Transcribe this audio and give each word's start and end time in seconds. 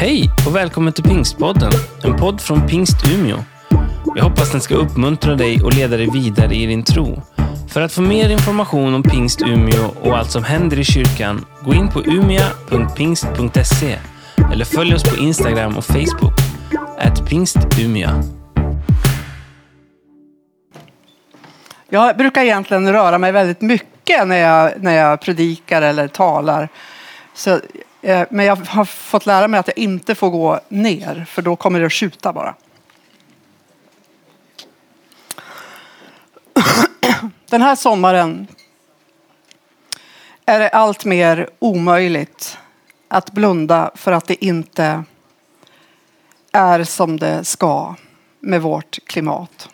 Hej 0.00 0.30
och 0.46 0.56
välkommen 0.56 0.92
till 0.92 1.04
Pingstpodden, 1.04 1.72
en 2.04 2.16
podd 2.16 2.40
från 2.40 2.66
Pingst 2.66 2.96
Umeå. 3.10 3.36
Jag 4.16 4.24
hoppas 4.24 4.52
den 4.52 4.60
ska 4.60 4.74
uppmuntra 4.74 5.34
dig 5.34 5.62
och 5.62 5.74
leda 5.74 5.96
dig 5.96 6.10
vidare 6.12 6.54
i 6.54 6.66
din 6.66 6.84
tro. 6.84 7.22
För 7.68 7.80
att 7.80 7.92
få 7.92 8.02
mer 8.02 8.30
information 8.30 8.94
om 8.94 9.02
Pingst 9.02 9.42
Umeå 9.42 9.94
och 10.02 10.18
allt 10.18 10.30
som 10.30 10.44
händer 10.44 10.78
i 10.78 10.84
kyrkan, 10.84 11.46
gå 11.64 11.74
in 11.74 11.88
på 11.88 12.02
umia.pingst.se 12.02 13.98
eller 14.52 14.64
följ 14.64 14.94
oss 14.94 15.02
på 15.02 15.16
Instagram 15.16 15.76
och 15.76 15.84
Facebook, 15.84 16.34
at 16.98 17.28
pingstumia. 17.28 18.22
Jag 21.88 22.16
brukar 22.16 22.42
egentligen 22.42 22.92
röra 22.92 23.18
mig 23.18 23.32
väldigt 23.32 23.60
mycket 23.60 24.28
när 24.28 24.36
jag, 24.36 24.82
när 24.82 24.96
jag 24.96 25.20
predikar 25.20 25.82
eller 25.82 26.08
talar. 26.08 26.68
Så, 27.34 27.60
Eh, 28.02 28.26
men 28.30 28.46
jag 28.46 28.56
har 28.56 28.84
fått 28.84 29.26
lära 29.26 29.48
mig 29.48 29.60
att 29.60 29.66
jag 29.66 29.78
inte 29.78 30.14
får 30.14 30.30
gå 30.30 30.60
ner 30.68 31.24
för 31.28 31.42
då 31.42 31.56
kommer 31.56 31.80
det 31.80 31.86
att 31.86 31.92
skjuta 31.92 32.32
bara. 32.32 32.54
Den 37.46 37.62
här 37.62 37.76
sommaren 37.76 38.46
är 40.46 40.58
det 40.58 40.68
allt 40.68 41.04
mer 41.04 41.50
omöjligt 41.58 42.58
att 43.08 43.30
blunda 43.30 43.90
för 43.94 44.12
att 44.12 44.26
det 44.26 44.44
inte 44.44 45.04
är 46.52 46.84
som 46.84 47.16
det 47.16 47.44
ska 47.44 47.94
med 48.40 48.62
vårt 48.62 48.98
klimat. 49.06 49.68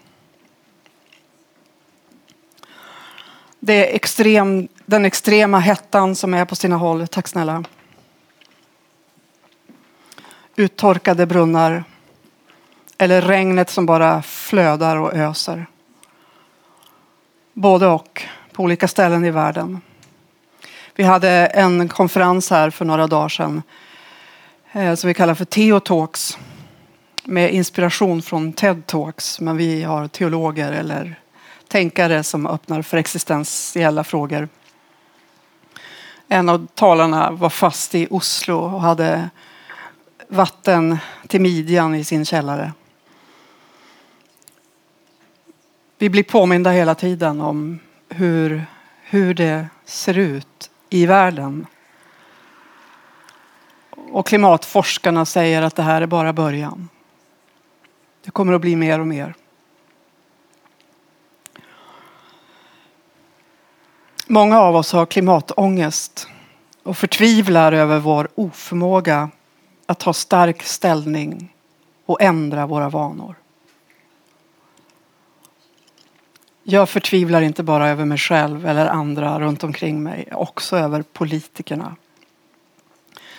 Det 3.61 3.91
är 3.91 3.95
extrem, 3.95 4.69
den 4.87 5.05
extrema 5.05 5.61
hettan 5.61 6.17
som 6.17 6.35
är 6.35 6.45
på 6.45 6.57
sina 6.57 6.77
håll. 6.77 7.07
Tack 7.09 7.29
snälla. 7.29 7.65
Uttorkade 10.59 11.27
brunnar. 11.27 11.85
Eller 12.99 13.23
regnet 13.23 13.71
som 13.71 13.87
bara 13.87 14.23
flödar 14.23 14.97
och 14.97 15.15
öser. 15.15 15.67
Både 17.53 17.87
och 17.87 18.23
på 18.53 18.63
olika 18.63 18.89
ställen 18.89 19.25
i 19.25 19.31
världen. 19.31 19.81
Vi 20.95 21.05
hade 21.05 21.31
en 21.47 21.89
konferens 21.89 22.51
här 22.51 22.71
för 22.71 22.85
några 22.85 23.07
dagar 23.07 23.29
sedan 23.29 23.63
eh, 24.73 24.95
som 24.95 25.09
vi 25.09 25.15
kallar 25.15 25.35
för 25.35 25.45
Theo 25.45 25.81
Talks 25.81 26.39
med 27.25 27.55
inspiration 27.55 28.23
från 28.23 28.53
TED 28.53 28.87
Talks. 28.87 29.41
Men 29.41 29.57
vi 29.57 29.83
har 29.83 30.09
teologer 30.09 30.73
eller 30.73 31.21
tänkare 31.69 32.23
som 32.23 32.47
öppnar 32.47 32.83
för 32.83 32.97
existentiella 32.97 34.05
frågor. 34.05 34.49
En 36.29 36.49
av 36.49 36.67
talarna 36.75 37.31
var 37.31 37.51
fast 37.51 37.95
i 37.95 38.07
Oslo 38.11 38.57
och 38.57 38.81
hade 38.81 39.31
vatten 40.29 40.99
till 41.27 41.41
midjan 41.41 41.95
i 41.95 42.05
sin 42.05 42.25
källare. 42.25 42.73
Vi 45.99 46.11
blir 46.11 46.23
påminda 46.23 46.71
hela 46.71 46.95
tiden 46.95 47.41
om 47.41 47.79
hur, 48.09 48.67
hur 49.03 49.35
det 49.35 49.69
ser 49.85 50.19
ut 50.19 50.71
i 50.91 51.07
världen. 51.07 51.67
Och 53.91 54.27
klimatforskarna 54.27 55.25
säger 55.25 55.63
att 55.63 55.77
det 55.77 55.83
här 55.83 56.03
är 56.03 56.07
bara 56.07 56.33
början. 56.33 56.89
Det 58.25 58.31
kommer 58.31 58.53
att 58.53 58.61
bli 58.61 58.77
mer 58.77 59.01
och 59.01 59.07
mer. 59.07 59.35
Många 64.27 64.61
av 64.61 64.77
oss 64.77 64.93
har 64.93 65.07
klimatångest 65.07 66.29
och 66.83 66.99
förtvivlar 66.99 67.73
över 67.73 67.99
vår 67.99 68.29
oförmåga 68.35 69.31
att 69.87 69.99
ta 69.99 70.13
stark 70.13 70.63
ställning 70.63 71.55
och 72.07 72.23
ändra 72.23 72.67
våra 72.67 72.89
vanor. 72.89 73.37
Jag 76.63 76.89
förtvivlar 76.89 77.43
inte 77.43 77.63
bara 77.63 77.89
över 77.89 78.05
mig 78.05 78.19
själv 78.19 78.67
eller 78.67 78.87
andra 78.87 79.41
runt 79.41 79.65
omkring 79.65 80.03
mig, 80.03 80.29
också 80.33 80.77
över 80.77 81.03
politikerna. 81.03 81.97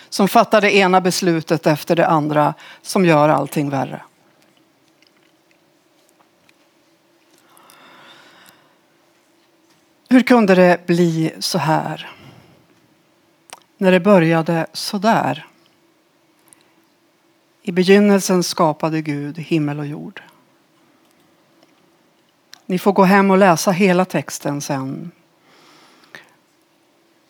Som 0.08 0.28
fattar 0.28 0.60
det 0.60 0.74
ena 0.76 1.00
beslutet 1.00 1.66
efter 1.66 1.96
det 1.96 2.06
andra 2.06 2.54
som 2.82 3.04
gör 3.04 3.28
allting 3.28 3.70
värre. 3.70 4.02
Hur 10.08 10.22
kunde 10.22 10.54
det 10.54 10.86
bli 10.86 11.34
så 11.38 11.58
här? 11.58 12.10
När 13.76 13.92
det 13.92 14.00
började 14.00 14.66
så 14.72 14.98
där. 14.98 15.46
I 17.68 17.72
begynnelsen 17.72 18.42
skapade 18.42 19.02
Gud 19.02 19.38
himmel 19.38 19.78
och 19.78 19.86
jord. 19.86 20.22
Ni 22.66 22.78
får 22.78 22.92
gå 22.92 23.04
hem 23.04 23.30
och 23.30 23.38
läsa 23.38 23.70
hela 23.70 24.04
texten 24.04 24.60
sen. 24.60 25.10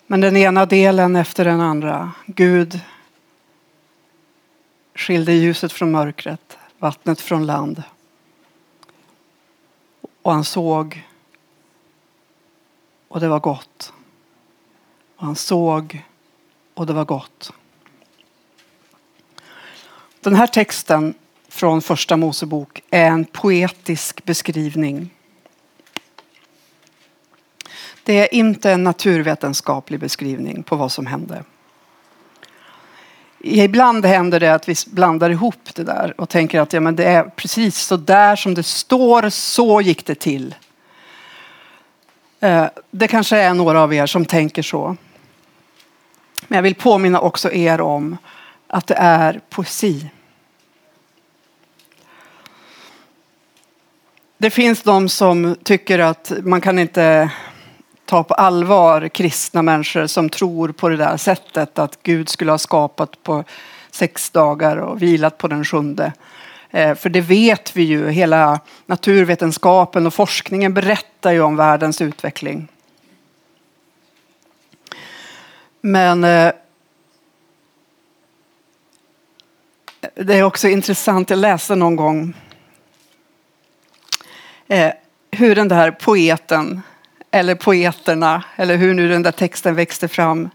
Men 0.07 0.21
den 0.21 0.37
ena 0.37 0.65
delen 0.65 1.15
efter 1.15 1.45
den 1.45 1.61
andra. 1.61 2.11
Gud 2.25 2.79
skilde 4.95 5.33
ljuset 5.33 5.71
från 5.71 5.91
mörkret, 5.91 6.57
vattnet 6.77 7.21
från 7.21 7.45
land. 7.45 7.83
Och 10.21 10.33
han 10.33 10.43
såg 10.43 11.07
och 13.07 13.19
det 13.19 13.27
var 13.27 13.39
gott. 13.39 13.93
Och 15.15 15.25
han 15.25 15.35
såg 15.35 16.03
och 16.73 16.85
det 16.85 16.93
var 16.93 17.05
gott. 17.05 17.53
Den 20.21 20.35
här 20.35 20.47
texten 20.47 21.13
från 21.49 21.81
första 21.81 22.17
Mosebok 22.17 22.81
är 22.89 23.05
en 23.05 23.25
poetisk 23.25 24.23
beskrivning. 24.25 25.09
Det 28.03 28.19
är 28.19 28.33
inte 28.33 28.71
en 28.71 28.83
naturvetenskaplig 28.83 29.99
beskrivning 29.99 30.63
på 30.63 30.75
vad 30.75 30.91
som 30.91 31.05
hände. 31.05 31.43
Ibland 33.39 34.05
händer 34.05 34.39
det 34.39 34.53
att 34.53 34.69
vi 34.69 34.75
blandar 34.87 35.29
ihop 35.29 35.75
det 35.75 35.83
där 35.83 36.13
och 36.21 36.29
tänker 36.29 36.61
att 36.61 36.73
ja, 36.73 36.79
men 36.79 36.95
det 36.95 37.03
är 37.03 37.23
precis 37.23 37.77
så 37.77 37.97
där 37.97 38.35
som 38.35 38.53
det 38.53 38.63
står, 38.63 39.29
så 39.29 39.81
gick 39.81 40.05
det 40.05 40.15
till. 40.15 40.55
Eh, 42.39 42.65
det 42.91 43.07
kanske 43.07 43.37
är 43.37 43.53
några 43.53 43.81
av 43.81 43.93
er 43.93 44.05
som 44.05 44.25
tänker 44.25 44.61
så. 44.61 44.95
Men 46.47 46.55
jag 46.55 46.63
vill 46.63 46.75
påminna 46.75 47.19
också 47.19 47.51
er 47.51 47.81
om 47.81 48.17
att 48.69 48.87
det 48.87 48.95
är 48.95 49.41
poesi. 49.49 50.09
Det 54.37 54.49
finns 54.49 54.83
de 54.83 55.09
som 55.09 55.55
tycker 55.63 55.99
att 55.99 56.31
man 56.43 56.61
kan 56.61 56.79
inte 56.79 57.31
ta 58.05 58.23
på 58.23 58.33
allvar 58.33 59.07
kristna 59.07 59.61
människor 59.61 60.07
som 60.07 60.29
tror 60.29 60.71
på 60.71 60.89
det 60.89 60.97
där 60.97 61.17
sättet 61.17 61.79
att 61.79 62.03
Gud 62.03 62.29
skulle 62.29 62.51
ha 62.51 62.57
skapat 62.57 63.23
på 63.23 63.43
sex 63.91 64.29
dagar 64.29 64.77
och 64.77 65.01
vilat 65.01 65.37
på 65.37 65.47
den 65.47 65.65
sjunde. 65.65 66.13
Eh, 66.69 66.95
för 66.95 67.09
det 67.09 67.21
vet 67.21 67.75
vi 67.75 67.83
ju, 67.83 68.09
hela 68.09 68.59
naturvetenskapen 68.85 70.07
och 70.07 70.13
forskningen 70.13 70.73
berättar 70.73 71.31
ju 71.31 71.41
om 71.41 71.55
världens 71.55 72.01
utveckling. 72.01 72.67
Men 75.81 76.23
eh, 76.23 76.51
det 80.15 80.35
är 80.35 80.43
också 80.43 80.67
intressant, 80.67 81.29
jag 81.29 81.39
läste 81.39 81.75
någon 81.75 81.95
gång 81.95 82.33
eh, 84.67 84.91
hur 85.31 85.55
den 85.55 85.67
där 85.67 85.91
poeten, 85.91 86.81
eller 87.31 87.55
poeterna, 87.55 88.43
eller 88.55 88.77
hur 88.77 88.93
nu 88.93 89.09
den 89.09 89.23
där 89.23 89.31
texten 89.31 89.75
växte 89.75 90.07
fram, 90.07 90.49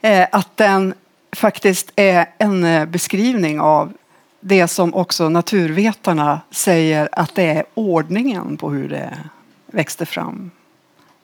eh, 0.00 0.26
att 0.32 0.56
den 0.56 0.94
faktiskt 1.32 1.92
är 1.96 2.26
en 2.38 2.64
eh, 2.64 2.86
beskrivning 2.86 3.60
av 3.60 3.92
det 4.40 4.68
som 4.68 4.94
också 4.94 5.28
naturvetarna 5.28 6.40
säger 6.50 7.08
att 7.12 7.34
det 7.34 7.44
är 7.44 7.64
ordningen 7.74 8.56
på 8.56 8.70
hur 8.70 8.88
det 8.88 9.18
växte 9.66 10.06
fram. 10.06 10.50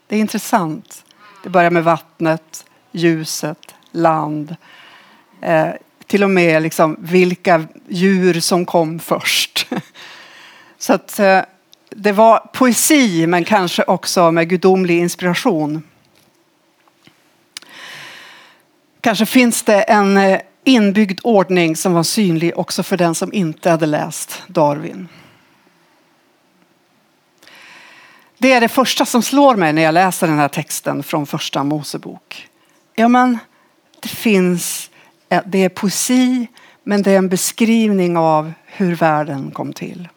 Det 0.06 0.16
är 0.16 0.20
intressant. 0.20 1.04
Det 1.42 1.48
börjar 1.48 1.70
med 1.70 1.84
vattnet, 1.84 2.66
ljuset, 2.92 3.74
land. 3.90 4.56
Eh, 5.40 5.68
till 6.14 6.24
och 6.24 6.30
med 6.30 6.62
liksom 6.62 6.96
vilka 7.00 7.66
djur 7.88 8.40
som 8.40 8.66
kom 8.66 8.98
först. 8.98 9.66
Så 10.78 10.92
att 10.92 11.18
eh, 11.18 11.40
det 11.90 12.12
var 12.12 12.38
poesi 12.38 13.26
men 13.26 13.44
kanske 13.44 13.82
också 13.82 14.30
med 14.30 14.48
gudomlig 14.48 14.98
inspiration. 14.98 15.82
Kanske 19.00 19.26
finns 19.26 19.62
det 19.62 19.82
en 19.82 20.16
eh, 20.16 20.40
inbyggd 20.64 21.20
ordning 21.22 21.76
som 21.76 21.92
var 21.92 22.02
synlig 22.02 22.58
också 22.58 22.82
för 22.82 22.96
den 22.96 23.14
som 23.14 23.32
inte 23.32 23.70
hade 23.70 23.86
läst 23.86 24.42
Darwin. 24.46 25.08
Det 28.38 28.52
är 28.52 28.60
det 28.60 28.68
första 28.68 29.04
som 29.06 29.22
slår 29.22 29.56
mig 29.56 29.72
när 29.72 29.82
jag 29.82 29.94
läser 29.94 30.26
den 30.26 30.38
här 30.38 30.48
texten 30.48 31.02
från 31.02 31.26
första 31.26 31.64
Mosebok. 31.64 32.48
Ja, 32.94 33.08
men 33.08 33.38
det 34.00 34.08
finns, 34.08 34.90
Eh, 35.34 35.42
det 35.46 35.64
är 35.64 35.68
poesi, 35.68 36.46
Men 36.82 37.02
det 37.02 37.10
är 37.12 37.18
en 37.18 37.28
beskrivning 37.28 38.16
av 38.16 38.52
hur 38.66 38.94
världen 38.94 39.50
kom 39.50 39.72
till. 39.72 40.08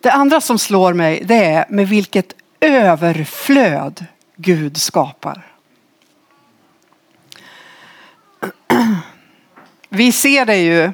Det 0.00 0.10
andra 0.10 0.40
som 0.40 0.58
slår 0.58 0.92
mig 0.92 1.22
det 1.24 1.44
är 1.44 1.66
med 1.68 1.88
vilket 1.88 2.34
överflöd 2.60 4.06
Gud 4.36 4.76
skapar. 4.76 5.46
Vi 9.88 10.12
ser 10.12 10.46
det 10.46 10.56
ju 10.56 10.92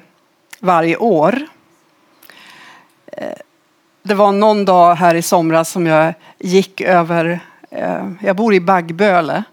varje 0.60 0.96
år. 0.96 1.46
Eh, 3.06 3.38
det 4.02 4.14
var 4.14 4.32
någon 4.32 4.64
dag 4.64 4.94
här 4.94 5.14
i 5.14 5.22
somras 5.22 5.70
som 5.70 5.86
jag 5.86 6.14
gick 6.38 6.80
över, 6.80 7.40
eh, 7.70 8.10
jag 8.20 8.36
bor 8.36 8.54
i 8.54 8.60
Baggböle 8.60 9.44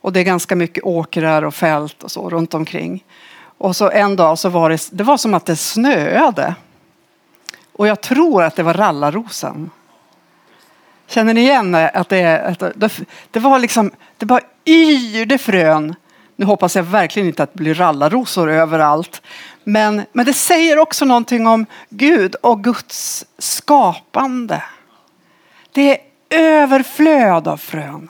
och 0.00 0.12
det 0.12 0.20
är 0.20 0.24
ganska 0.24 0.56
mycket 0.56 0.84
åkrar 0.84 1.42
och 1.42 1.54
fält 1.54 2.02
och 2.02 2.10
så 2.10 2.30
runt 2.30 2.54
omkring. 2.54 3.04
Och 3.58 3.76
så 3.76 3.90
en 3.90 4.16
dag 4.16 4.38
så 4.38 4.48
var 4.48 4.70
det, 4.70 4.88
det 4.92 5.04
var 5.04 5.16
som 5.16 5.34
att 5.34 5.46
det 5.46 5.56
snöade. 5.56 6.54
Och 7.72 7.86
jag 7.86 8.00
tror 8.00 8.42
att 8.42 8.56
det 8.56 8.62
var 8.62 8.74
rallarrosen. 8.74 9.70
Känner 11.06 11.34
ni 11.34 11.40
igen 11.40 11.74
att 11.74 12.08
det, 12.08 12.40
att 12.40 12.82
det 13.30 13.40
var 13.40 13.58
liksom, 13.58 13.90
det 14.16 14.26
bara 14.26 14.40
yrde 14.66 15.38
frön. 15.38 15.94
Nu 16.36 16.46
hoppas 16.46 16.76
jag 16.76 16.82
verkligen 16.82 17.28
inte 17.28 17.42
att 17.42 17.52
det 17.52 17.58
blir 17.58 17.74
rallarrosor 17.74 18.50
överallt. 18.50 19.22
Men, 19.64 20.02
men 20.12 20.26
det 20.26 20.34
säger 20.34 20.78
också 20.78 21.04
någonting 21.04 21.46
om 21.46 21.66
Gud 21.88 22.34
och 22.34 22.64
Guds 22.64 23.26
skapande. 23.38 24.62
Det 25.72 25.90
är 25.90 25.98
överflöd 26.30 27.48
av 27.48 27.56
frön. 27.56 28.08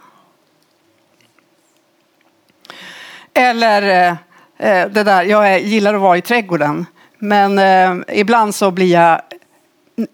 Eller 3.37 3.83
eh, 3.83 4.17
eh, 4.69 4.89
det 4.89 5.03
där, 5.03 5.23
jag 5.23 5.61
gillar 5.61 5.95
att 5.95 6.01
vara 6.01 6.17
i 6.17 6.23
trädgården. 6.23 6.87
Men 7.19 7.59
eh, 7.59 8.19
ibland 8.19 8.55
så 8.55 8.71
blir 8.71 8.93
jag 8.93 9.21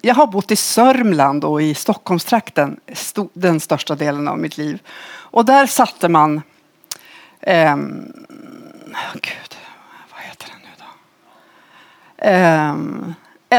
jag 0.01 0.15
har 0.15 0.27
bott 0.27 0.51
i 0.51 0.57
Sörmland 0.57 1.45
och 1.45 1.63
i 1.63 1.75
Stockholmstrakten 1.75 2.81
den 3.33 3.61
största 3.61 3.95
delen 3.95 4.29
av 4.29 4.39
mitt 4.39 4.59
liv. 4.59 4.79
Och 5.15 5.45
där 5.45 5.67
satte 5.67 6.09
man... 6.09 6.43
Eh, 7.41 7.77
Gud, 9.13 9.57
vad 10.13 10.21
heter 10.21 10.47
den 10.49 10.61
nu 10.63 10.71
då? 10.79 10.85
Eh, 12.29 12.75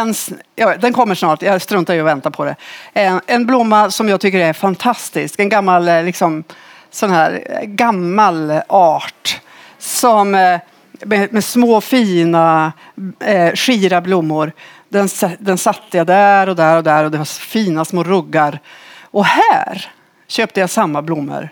en, 0.01 0.13
ja, 0.55 0.77
den 0.77 0.93
kommer 0.93 1.15
snart, 1.15 1.41
jag 1.41 1.61
struntar 1.61 1.93
i 1.93 1.99
att 1.99 2.05
vänta 2.05 2.31
på 2.31 2.45
det. 2.45 2.55
En, 2.93 3.21
en 3.25 3.45
blomma 3.45 3.91
som 3.91 4.09
jag 4.09 4.21
tycker 4.21 4.39
är 4.39 4.53
fantastisk. 4.53 5.39
En 5.39 5.49
gammal, 5.49 5.87
eh, 5.87 6.03
liksom, 6.03 6.43
sån 6.89 7.11
här 7.11 7.43
eh, 7.49 7.65
gammal 7.65 8.61
art. 8.67 9.41
Som 9.83 10.35
eh, 10.35 10.59
med, 11.05 11.33
med 11.33 11.43
små 11.43 11.81
fina 11.81 12.73
eh, 13.19 13.53
skira 13.53 14.01
blommor 14.01 14.51
den, 14.89 15.09
den 15.39 15.57
satte 15.57 15.97
jag 15.97 16.07
där 16.07 16.49
och 16.49 16.55
där 16.55 16.77
och 16.77 16.83
där 16.83 17.03
och 17.03 17.11
det 17.11 17.17
var 17.17 17.25
fina 17.25 17.85
små 17.85 18.03
ruggar. 18.03 18.59
Och 19.01 19.25
här 19.25 19.91
köpte 20.27 20.59
jag 20.59 20.69
samma 20.69 21.01
blommor. 21.01 21.49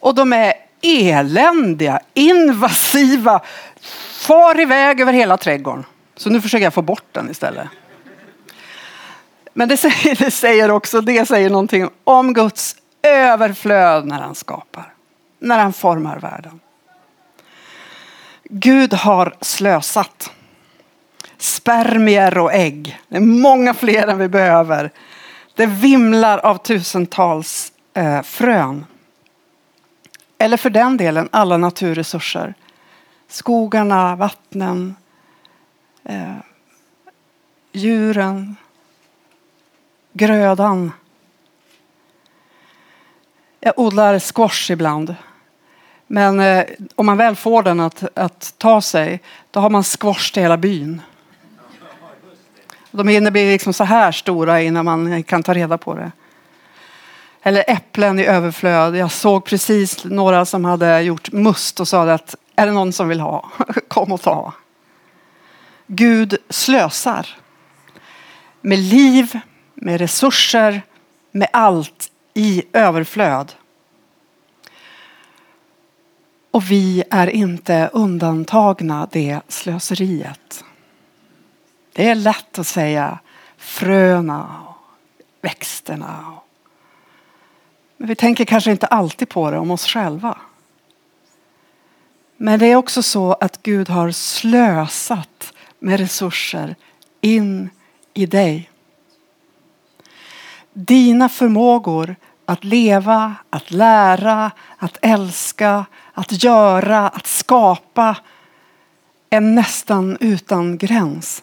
Och 0.00 0.14
de 0.14 0.32
är 0.32 0.52
eländiga, 0.80 2.00
invasiva, 2.14 3.40
far 4.10 4.60
iväg 4.60 5.00
över 5.00 5.12
hela 5.12 5.36
trädgården. 5.36 5.84
Så 6.16 6.30
nu 6.30 6.40
försöker 6.40 6.64
jag 6.64 6.74
få 6.74 6.82
bort 6.82 7.06
den 7.12 7.30
istället. 7.30 7.68
Men 9.52 9.68
det 9.68 9.76
säger, 9.76 10.16
det 10.24 10.30
säger 10.30 10.70
också 10.70 11.00
det 11.00 11.26
säger 11.28 11.50
någonting 11.50 11.88
om 12.04 12.32
Guds 12.32 12.76
överflöd 13.02 14.06
när 14.06 14.20
han 14.20 14.34
skapar, 14.34 14.94
när 15.38 15.58
han 15.58 15.72
formar 15.72 16.18
världen. 16.18 16.60
Gud 18.54 18.94
har 18.94 19.34
slösat 19.40 20.32
spermier 21.38 22.38
och 22.38 22.52
ägg. 22.52 23.00
Det 23.08 23.16
är 23.16 23.20
många 23.20 23.74
fler 23.74 24.08
än 24.08 24.18
vi 24.18 24.28
behöver. 24.28 24.90
Det 25.54 25.66
vimlar 25.66 26.38
av 26.38 26.56
tusentals 26.56 27.72
eh, 27.94 28.22
frön. 28.22 28.86
Eller 30.38 30.56
för 30.56 30.70
den 30.70 30.96
delen 30.96 31.28
alla 31.32 31.56
naturresurser. 31.56 32.54
Skogarna, 33.28 34.16
vattnen, 34.16 34.96
eh, 36.04 36.36
djuren, 37.72 38.56
grödan. 40.12 40.92
Jag 43.60 43.78
odlar 43.78 44.18
squash 44.18 44.70
ibland. 44.70 45.16
Men 46.14 46.40
eh, 46.40 46.64
om 46.94 47.06
man 47.06 47.16
väl 47.16 47.36
får 47.36 47.62
den 47.62 47.80
att, 47.80 48.18
att 48.18 48.54
ta 48.58 48.80
sig, 48.80 49.20
då 49.50 49.60
har 49.60 49.70
man 49.70 49.84
squash 49.84 50.32
till 50.32 50.42
hela 50.42 50.56
byn. 50.56 51.02
De 52.90 53.08
hinner 53.08 53.30
bli 53.30 53.52
liksom 53.52 53.72
så 53.72 53.84
här 53.84 54.12
stora 54.12 54.62
innan 54.62 54.84
man 54.84 55.22
kan 55.22 55.42
ta 55.42 55.54
reda 55.54 55.78
på 55.78 55.94
det. 55.94 56.12
Eller 57.42 57.64
äpplen 57.68 58.18
i 58.18 58.24
överflöd. 58.24 58.96
Jag 58.96 59.12
såg 59.12 59.44
precis 59.44 60.04
några 60.04 60.44
som 60.44 60.64
hade 60.64 61.00
gjort 61.00 61.32
must 61.32 61.80
och 61.80 61.88
sa 61.88 62.12
att 62.12 62.34
är 62.56 62.66
det 62.66 62.72
någon 62.72 62.92
som 62.92 63.08
vill 63.08 63.20
ha, 63.20 63.50
kom 63.88 64.12
och 64.12 64.22
ta. 64.22 64.52
Gud 65.86 66.36
slösar 66.50 67.26
med 68.60 68.78
liv, 68.78 69.38
med 69.74 70.00
resurser, 70.00 70.82
med 71.30 71.48
allt 71.52 72.10
i 72.34 72.62
överflöd. 72.72 73.52
Och 76.52 76.70
vi 76.70 77.04
är 77.10 77.26
inte 77.26 77.90
undantagna 77.92 79.08
det 79.12 79.40
slöseriet. 79.48 80.64
Det 81.92 82.08
är 82.08 82.14
lätt 82.14 82.58
att 82.58 82.66
säga 82.66 83.18
fröna 83.56 84.60
och 84.66 84.76
växterna. 85.40 86.24
Men 87.96 88.08
vi 88.08 88.14
tänker 88.14 88.44
kanske 88.44 88.70
inte 88.70 88.86
alltid 88.86 89.28
på 89.28 89.50
det 89.50 89.58
om 89.58 89.70
oss 89.70 89.86
själva. 89.86 90.38
Men 92.36 92.58
det 92.58 92.66
är 92.66 92.76
också 92.76 93.02
så 93.02 93.32
att 93.32 93.62
Gud 93.62 93.88
har 93.88 94.10
slösat 94.10 95.52
med 95.78 96.00
resurser 96.00 96.74
in 97.20 97.70
i 98.14 98.26
dig. 98.26 98.70
Dina 100.72 101.28
förmågor 101.28 102.16
att 102.44 102.64
leva, 102.64 103.34
att 103.50 103.70
lära, 103.70 104.50
att 104.76 104.98
älska, 105.02 105.84
att 106.14 106.44
göra, 106.44 107.08
att 107.08 107.26
skapa 107.26 108.16
är 109.30 109.40
nästan 109.40 110.16
utan 110.20 110.78
gräns. 110.78 111.42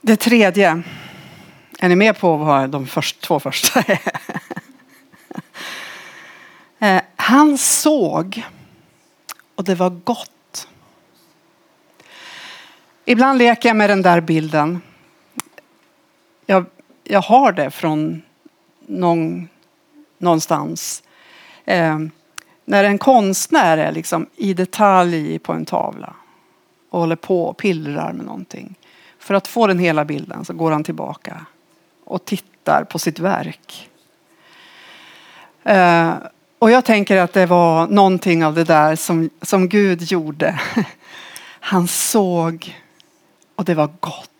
Det 0.00 0.16
tredje. 0.16 0.82
Är 1.78 1.88
ni 1.88 1.96
med 1.96 2.18
på 2.18 2.36
vad 2.36 2.70
de 2.70 2.86
först, 2.86 3.20
två 3.20 3.40
första 3.40 3.80
är? 3.80 3.98
Eh, 6.78 7.02
han 7.16 7.58
såg 7.58 8.42
och 9.54 9.64
det 9.64 9.74
var 9.74 9.90
gott. 9.90 10.68
Ibland 13.04 13.38
leker 13.38 13.68
jag 13.68 13.76
med 13.76 13.90
den 13.90 14.02
där 14.02 14.20
bilden. 14.20 14.82
Jag, 16.46 16.66
jag 17.04 17.22
har 17.22 17.52
det 17.52 17.70
från 17.70 18.22
någon, 18.86 19.48
någonstans. 20.18 21.02
Eh, 21.64 21.98
när 22.64 22.84
en 22.84 22.98
konstnär 22.98 23.78
är 23.78 23.92
liksom 23.92 24.26
i 24.36 24.54
detalj 24.54 25.38
på 25.38 25.52
en 25.52 25.64
tavla 25.64 26.14
och 26.90 27.00
håller 27.00 27.16
på 27.16 27.44
och 27.44 27.56
pillrar 27.56 28.12
med 28.12 28.26
någonting. 28.26 28.74
För 29.18 29.34
att 29.34 29.48
få 29.48 29.66
den 29.66 29.78
hela 29.78 30.04
bilden 30.04 30.44
så 30.44 30.52
går 30.52 30.72
han 30.72 30.84
tillbaka 30.84 31.46
och 32.04 32.24
tittar 32.24 32.84
på 32.84 32.98
sitt 32.98 33.18
verk. 33.18 33.90
Eh, 35.62 36.12
och 36.58 36.70
jag 36.70 36.84
tänker 36.84 37.16
att 37.16 37.32
det 37.32 37.46
var 37.46 37.86
någonting 37.86 38.44
av 38.44 38.54
det 38.54 38.64
där 38.64 38.96
som, 38.96 39.30
som 39.42 39.68
Gud 39.68 40.02
gjorde. 40.02 40.60
Han 41.60 41.88
såg 41.88 42.82
och 43.56 43.64
det 43.64 43.74
var 43.74 43.90
gott. 44.00 44.30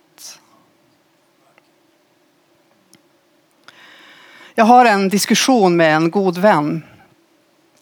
Jag 4.57 4.65
har 4.65 4.85
en 4.85 5.09
diskussion 5.09 5.77
med 5.77 5.97
en 5.97 6.11
god 6.11 6.39
vän. 6.39 6.83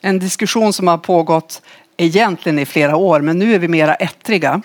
En 0.00 0.18
diskussion 0.18 0.72
som 0.72 0.88
har 0.88 0.98
pågått 0.98 1.62
egentligen 1.96 2.58
i 2.58 2.66
flera 2.66 2.96
år 2.96 3.20
men 3.20 3.38
nu 3.38 3.54
är 3.54 3.58
vi 3.58 3.68
mera 3.68 3.94
ettriga. 3.94 4.62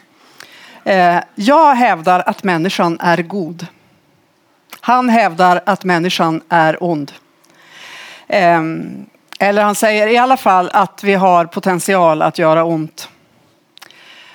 Eh, 0.84 1.20
jag 1.36 1.76
hävdar 1.76 2.24
att 2.26 2.44
människan 2.44 2.98
är 3.00 3.18
god. 3.22 3.68
Han 4.80 5.10
hävdar 5.10 5.62
att 5.66 5.84
människan 5.84 6.42
är 6.50 6.84
ond. 6.84 7.12
Ehm, 8.28 9.06
eller 9.40 9.64
han 9.64 9.76
säger 9.76 10.08
i 10.08 10.18
alla 10.18 10.38
fall 10.38 10.70
att 10.74 11.04
vi 11.04 11.14
har 11.14 11.46
potential 11.46 12.22
att 12.22 12.38
göra 12.38 12.64
ont. 12.64 13.10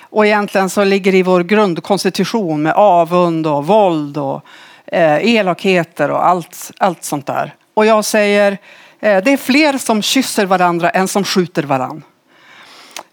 Och 0.01 0.25
egentligen 0.25 0.69
så 0.69 0.83
ligger 0.83 1.11
det 1.11 1.17
i 1.17 1.23
vår 1.23 1.43
grundkonstitution 1.43 2.63
med 2.63 2.73
avund 2.73 3.47
och 3.47 3.67
våld 3.67 4.17
och 4.17 4.41
eh, 4.85 5.35
elakheter 5.35 6.11
och 6.11 6.25
allt, 6.25 6.71
allt 6.77 7.03
sånt 7.03 7.25
där. 7.25 7.55
Och 7.73 7.85
jag 7.85 8.05
säger 8.05 8.51
eh, 8.99 9.23
det 9.23 9.31
är 9.31 9.37
fler 9.37 9.77
som 9.77 10.01
kysser 10.01 10.45
varandra 10.45 10.89
än 10.89 11.07
som 11.07 11.23
skjuter 11.23 11.63
varandra. 11.63 12.05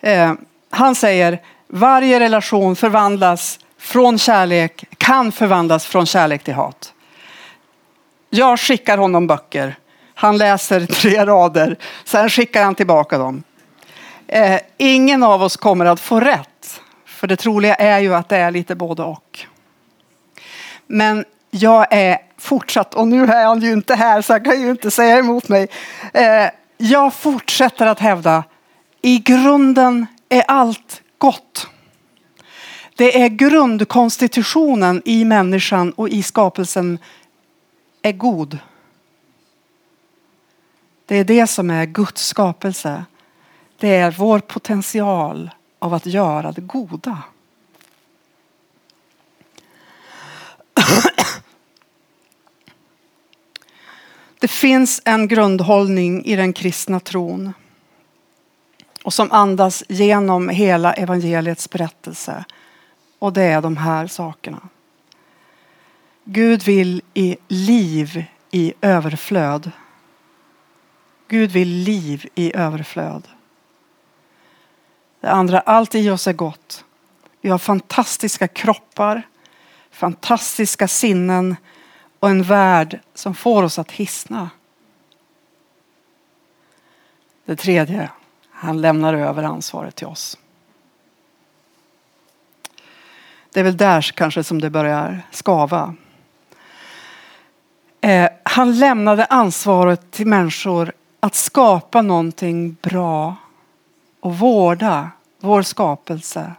Eh, 0.00 0.32
han 0.70 0.94
säger 0.94 1.42
varje 1.68 2.20
relation 2.20 2.76
förvandlas 2.76 3.58
från 3.78 4.18
kärlek, 4.18 4.84
kan 4.98 5.32
förvandlas 5.32 5.86
från 5.86 6.06
kärlek 6.06 6.44
till 6.44 6.54
hat. 6.54 6.92
Jag 8.30 8.60
skickar 8.60 8.98
honom 8.98 9.26
böcker. 9.26 9.78
Han 10.14 10.38
läser 10.38 10.86
tre 10.86 11.26
rader. 11.26 11.76
Sen 12.04 12.30
skickar 12.30 12.64
han 12.64 12.74
tillbaka 12.74 13.18
dem. 13.18 13.42
Eh, 14.26 14.60
ingen 14.76 15.22
av 15.22 15.42
oss 15.42 15.56
kommer 15.56 15.84
att 15.84 16.00
få 16.00 16.20
rätt. 16.20 16.80
För 17.06 17.26
det 17.26 17.36
troliga 17.36 17.74
är 17.74 17.98
ju 17.98 18.14
att 18.14 18.28
det 18.28 18.36
är 18.36 18.50
lite 18.50 18.74
både 18.74 19.02
och. 19.02 19.40
Men 20.86 21.24
jag 21.50 21.86
är 21.90 22.18
fortsatt, 22.36 22.94
och 22.94 23.08
nu 23.08 23.24
är 23.24 23.46
han 23.46 23.60
ju 23.60 23.72
inte 23.72 23.94
här 23.94 24.22
så 24.22 24.32
han 24.32 24.44
kan 24.44 24.60
ju 24.60 24.70
inte 24.70 24.90
säga 24.90 25.18
emot 25.18 25.48
mig. 25.48 25.68
Eh, 26.12 26.50
jag 26.78 27.14
fortsätter 27.14 27.86
att 27.86 27.98
hävda, 27.98 28.44
i 29.02 29.18
grunden 29.18 30.06
är 30.28 30.42
allt 30.48 31.02
gott. 31.18 31.66
Det 32.96 33.22
är 33.22 33.28
grundkonstitutionen 33.28 35.02
i 35.04 35.24
människan 35.24 35.92
och 35.92 36.08
i 36.08 36.22
skapelsen 36.22 36.98
är 38.02 38.12
god. 38.12 38.58
Det 41.06 41.16
är 41.16 41.24
det 41.24 41.46
som 41.46 41.70
är 41.70 41.86
Guds 41.86 42.26
skapelse. 42.26 43.04
Det 43.78 43.96
är 43.96 44.10
vår 44.10 44.38
potential 44.38 45.50
av 45.78 45.94
att 45.94 46.06
göra 46.06 46.52
det 46.52 46.60
goda. 46.60 47.18
Finns 54.50 55.02
en 55.04 55.28
grundhållning 55.28 56.24
i 56.24 56.36
den 56.36 56.52
kristna 56.52 57.00
tron 57.00 57.52
och 59.04 59.14
som 59.14 59.32
andas 59.32 59.84
genom 59.88 60.48
hela 60.48 60.92
evangeliets 60.92 61.70
berättelse. 61.70 62.44
Och 63.18 63.32
det 63.32 63.42
är 63.42 63.60
de 63.60 63.76
här 63.76 64.06
sakerna. 64.06 64.68
Gud 66.24 66.62
vill 66.62 67.02
i 67.14 67.36
liv 67.48 68.24
i 68.50 68.72
överflöd. 68.80 69.70
Gud 71.28 71.50
vill 71.50 71.68
liv 71.68 72.26
i 72.34 72.56
överflöd. 72.56 73.28
Det 75.20 75.30
andra, 75.30 75.60
allt 75.60 75.94
i 75.94 76.10
oss 76.10 76.26
är 76.26 76.32
gott. 76.32 76.84
Vi 77.40 77.50
har 77.50 77.58
fantastiska 77.58 78.48
kroppar, 78.48 79.22
fantastiska 79.90 80.88
sinnen 80.88 81.56
och 82.20 82.30
en 82.30 82.42
värld 82.42 83.00
som 83.14 83.34
får 83.34 83.62
oss 83.62 83.78
att 83.78 83.90
hisna. 83.90 84.50
Det 87.44 87.56
tredje, 87.56 88.10
han 88.50 88.80
lämnar 88.80 89.14
över 89.14 89.42
ansvaret 89.42 89.96
till 89.96 90.06
oss. 90.06 90.38
Det 93.52 93.60
är 93.60 93.64
väl 93.64 93.76
där 93.76 94.02
kanske 94.02 94.44
som 94.44 94.60
det 94.60 94.70
börjar 94.70 95.22
skava. 95.30 95.94
Eh, 98.00 98.28
han 98.42 98.78
lämnade 98.78 99.24
ansvaret 99.24 100.10
till 100.10 100.26
människor 100.26 100.92
att 101.20 101.34
skapa 101.34 102.02
någonting 102.02 102.76
bra 102.82 103.36
och 104.20 104.38
vårda 104.38 105.10
vår 105.40 105.62
skapelse. 105.62 106.52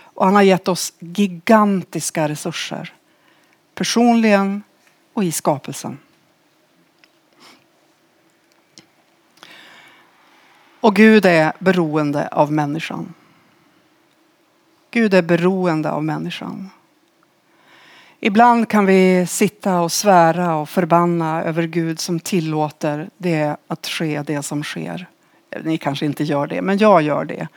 Och 0.00 0.24
han 0.24 0.34
har 0.34 0.42
gett 0.42 0.68
oss 0.68 0.92
gigantiska 0.98 2.28
resurser. 2.28 2.92
Personligen 3.74 4.62
och 5.18 5.24
i 5.24 5.32
skapelsen. 5.32 5.98
Och 10.80 10.96
Gud 10.96 11.26
är 11.26 11.52
beroende 11.58 12.28
av 12.28 12.52
människan. 12.52 13.14
Gud 14.90 15.14
är 15.14 15.22
beroende 15.22 15.90
av 15.90 16.04
människan. 16.04 16.70
Ibland 18.20 18.68
kan 18.68 18.86
vi 18.86 19.26
sitta 19.26 19.80
och 19.80 19.92
svära 19.92 20.56
och 20.56 20.68
förbanna 20.68 21.42
över 21.42 21.62
Gud 21.62 22.00
som 22.00 22.20
tillåter 22.20 23.10
det 23.16 23.56
att 23.66 23.86
ske, 23.86 24.22
det 24.22 24.42
som 24.42 24.62
sker. 24.62 25.06
Ni 25.62 25.78
kanske 25.78 26.06
inte 26.06 26.24
gör 26.24 26.46
det, 26.46 26.62
men 26.62 26.78
jag 26.78 27.02
gör 27.02 27.24
det. 27.24 27.48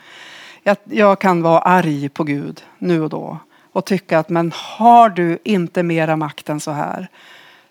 Jag, 0.63 0.77
jag 0.83 1.21
kan 1.21 1.41
vara 1.41 1.59
arg 1.59 2.09
på 2.09 2.23
Gud 2.23 2.63
nu 2.77 3.01
och 3.03 3.09
då 3.09 3.39
och 3.71 3.85
tycka 3.85 4.19
att 4.19 4.29
men 4.29 4.51
har 4.55 5.09
du 5.09 5.39
inte 5.43 5.83
mera 5.83 6.15
makt 6.15 6.49
än 6.49 6.59
så 6.59 6.71
här? 6.71 7.09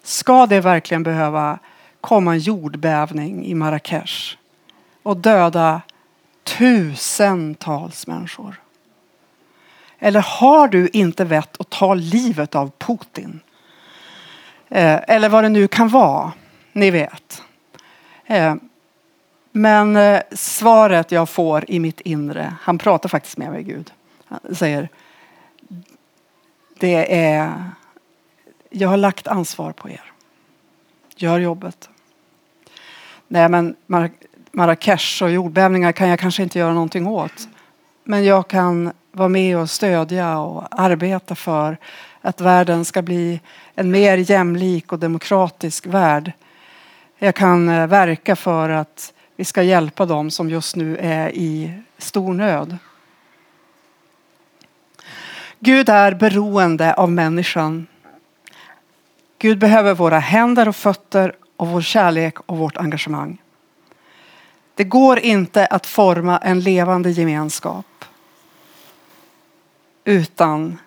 Ska 0.02 0.46
det 0.46 0.60
verkligen 0.60 1.02
behöva 1.02 1.58
komma 2.00 2.32
en 2.32 2.38
jordbävning 2.38 3.46
i 3.46 3.54
Marrakesh 3.54 4.36
och 5.02 5.16
döda 5.16 5.82
tusentals 6.44 8.06
människor? 8.06 8.60
Eller 9.98 10.20
har 10.20 10.68
du 10.68 10.88
inte 10.88 11.24
vett 11.24 11.60
att 11.60 11.70
ta 11.70 11.94
livet 11.94 12.54
av 12.54 12.70
Putin? 12.78 13.40
Eh, 14.68 15.00
eller 15.08 15.28
vad 15.28 15.44
det 15.44 15.48
nu 15.48 15.68
kan 15.68 15.88
vara. 15.88 16.32
Ni 16.72 16.90
vet. 16.90 17.42
Eh, 18.26 18.54
men 19.52 19.96
eh, 19.96 20.20
svaret 20.32 21.12
jag 21.12 21.28
får 21.28 21.70
i 21.70 21.78
mitt 21.78 22.00
inre, 22.00 22.54
han 22.60 22.78
pratar 22.78 23.08
faktiskt 23.08 23.36
med 23.36 23.50
mig 23.50 23.62
Gud. 23.62 23.92
Han 24.24 24.54
säger, 24.54 24.88
det 26.78 27.14
är, 27.14 27.64
jag 28.70 28.88
har 28.88 28.96
lagt 28.96 29.26
ansvar 29.26 29.72
på 29.72 29.90
er. 29.90 30.12
Gör 31.16 31.38
jobbet. 31.38 31.88
Nej 33.28 33.48
men 33.48 33.76
Marrakesh 34.52 35.22
och 35.22 35.30
jordbävningar 35.30 35.92
kan 35.92 36.08
jag 36.08 36.18
kanske 36.18 36.42
inte 36.42 36.58
göra 36.58 36.72
någonting 36.72 37.06
åt. 37.06 37.48
Men 38.04 38.24
jag 38.24 38.48
kan 38.48 38.92
vara 39.12 39.28
med 39.28 39.58
och 39.58 39.70
stödja 39.70 40.38
och 40.38 40.80
arbeta 40.80 41.34
för 41.34 41.76
att 42.20 42.40
världen 42.40 42.84
ska 42.84 43.02
bli 43.02 43.40
en 43.74 43.90
mer 43.90 44.16
jämlik 44.16 44.92
och 44.92 44.98
demokratisk 44.98 45.86
värld. 45.86 46.32
Jag 47.18 47.34
kan 47.34 47.68
eh, 47.68 47.86
verka 47.86 48.36
för 48.36 48.68
att 48.68 49.12
vi 49.36 49.44
ska 49.44 49.62
hjälpa 49.62 50.06
dem 50.06 50.30
som 50.30 50.50
just 50.50 50.76
nu 50.76 50.96
är 50.96 51.28
i 51.28 51.72
stor 51.98 52.34
nöd. 52.34 52.76
Gud 55.58 55.88
är 55.88 56.14
beroende 56.14 56.94
av 56.94 57.10
människan. 57.12 57.86
Gud 59.42 59.58
behöver 59.58 59.94
våra 59.94 60.18
händer 60.18 60.68
och 60.68 60.76
fötter 60.76 61.36
och 61.56 61.68
vår 61.68 61.80
kärlek 61.80 62.34
och 62.46 62.58
vårt 62.58 62.76
engagemang. 62.76 63.42
Det 64.74 64.84
går 64.84 65.18
inte 65.18 65.66
att 65.66 65.86
forma 65.86 66.38
en 66.38 66.60
levande 66.60 67.10
gemenskap 67.10 68.04
utan 70.04 70.78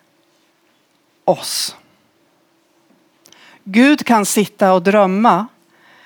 oss. 1.25 1.75
Gud 3.63 4.05
kan 4.05 4.25
sitta 4.25 4.73
och 4.73 4.81
drömma 4.81 5.47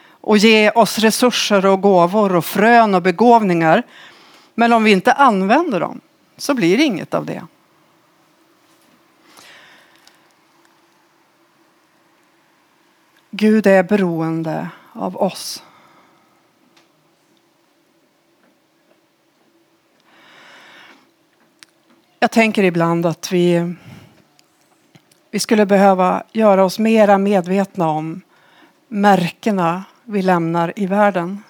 och 0.09 0.37
ge 0.37 0.71
oss 0.71 0.99
resurser 0.99 1.65
och 1.65 1.81
gåvor 1.81 2.35
och 2.35 2.45
frön 2.45 2.95
och 2.95 3.01
begåvningar. 3.01 3.83
Men 4.55 4.73
om 4.73 4.83
vi 4.83 4.91
inte 4.91 5.13
använder 5.13 5.79
dem 5.79 6.01
så 6.37 6.53
blir 6.53 6.77
det 6.77 6.83
inget 6.83 7.13
av 7.13 7.25
det. 7.25 7.43
Gud 13.31 13.67
är 13.67 13.83
beroende 13.83 14.69
av 14.93 15.17
oss. 15.17 15.63
Jag 22.19 22.31
tänker 22.31 22.63
ibland 22.63 23.05
att 23.05 23.31
vi, 23.31 23.75
vi 25.31 25.39
skulle 25.39 25.65
behöva 25.65 26.23
göra 26.31 26.65
oss 26.65 26.79
mera 26.79 27.17
medvetna 27.17 27.89
om 27.89 28.21
märkena 28.87 29.83
vi 30.03 30.21
lämnar 30.21 30.73
i 30.75 30.85
världen. 30.85 31.43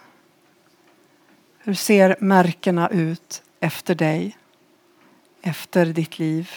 Hur 1.58 1.74
ser 1.74 2.16
märkena 2.20 2.90
ut 2.90 3.44
efter 3.60 3.96
dig? 3.96 4.38
Efter 5.42 5.86
ditt 5.86 6.20
liv? 6.20 6.52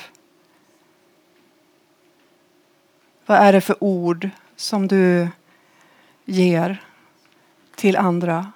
Vad 3.27 3.39
är 3.39 3.53
det 3.53 3.61
för 3.61 3.85
ord 3.85 4.31
som 4.61 4.89
du 4.89 5.29
ger 6.25 6.83
till 7.75 7.97
andra? 7.97 8.53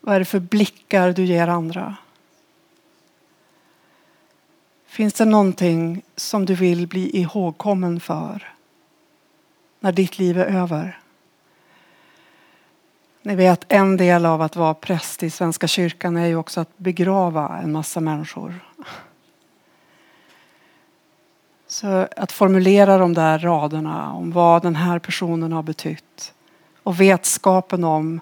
Vad 0.00 0.14
är 0.14 0.18
det 0.18 0.24
för 0.24 0.40
blickar 0.40 1.12
du 1.12 1.24
ger 1.24 1.48
andra? 1.48 1.96
Finns 4.86 5.14
det 5.14 5.24
någonting 5.24 6.02
som 6.16 6.46
du 6.46 6.54
vill 6.54 6.86
bli 6.86 7.18
ihågkommen 7.18 8.00
för 8.00 8.54
när 9.80 9.92
ditt 9.92 10.18
liv 10.18 10.38
är 10.38 10.46
över? 10.46 11.00
Ni 13.22 13.34
vet 13.34 13.64
en 13.68 13.96
del 13.96 14.26
av 14.26 14.42
att 14.42 14.56
vara 14.56 14.74
präst 14.74 15.22
i 15.22 15.30
Svenska 15.30 15.66
kyrkan 15.66 16.16
är 16.16 16.26
ju 16.26 16.36
också 16.36 16.60
att 16.60 16.78
begrava 16.78 17.58
en 17.62 17.72
massa 17.72 18.00
människor. 18.00 18.54
Så 21.76 22.08
att 22.16 22.32
formulera 22.32 22.98
de 22.98 23.14
där 23.14 23.38
raderna 23.38 24.12
om 24.12 24.32
vad 24.32 24.62
den 24.62 24.76
här 24.76 24.98
personen 24.98 25.52
har 25.52 25.62
betytt 25.62 26.34
och 26.82 27.00
vetskapen 27.00 27.84
om 27.84 28.20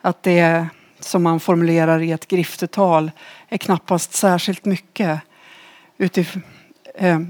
att 0.00 0.22
det 0.22 0.66
som 1.00 1.22
man 1.22 1.40
formulerar 1.40 2.00
i 2.00 2.12
ett 2.12 2.28
griftetal 2.28 3.10
är 3.48 3.58
knappast 3.58 4.12
särskilt 4.12 4.64
mycket 4.64 5.20
utif- 5.98 6.40
eh, 6.94 7.20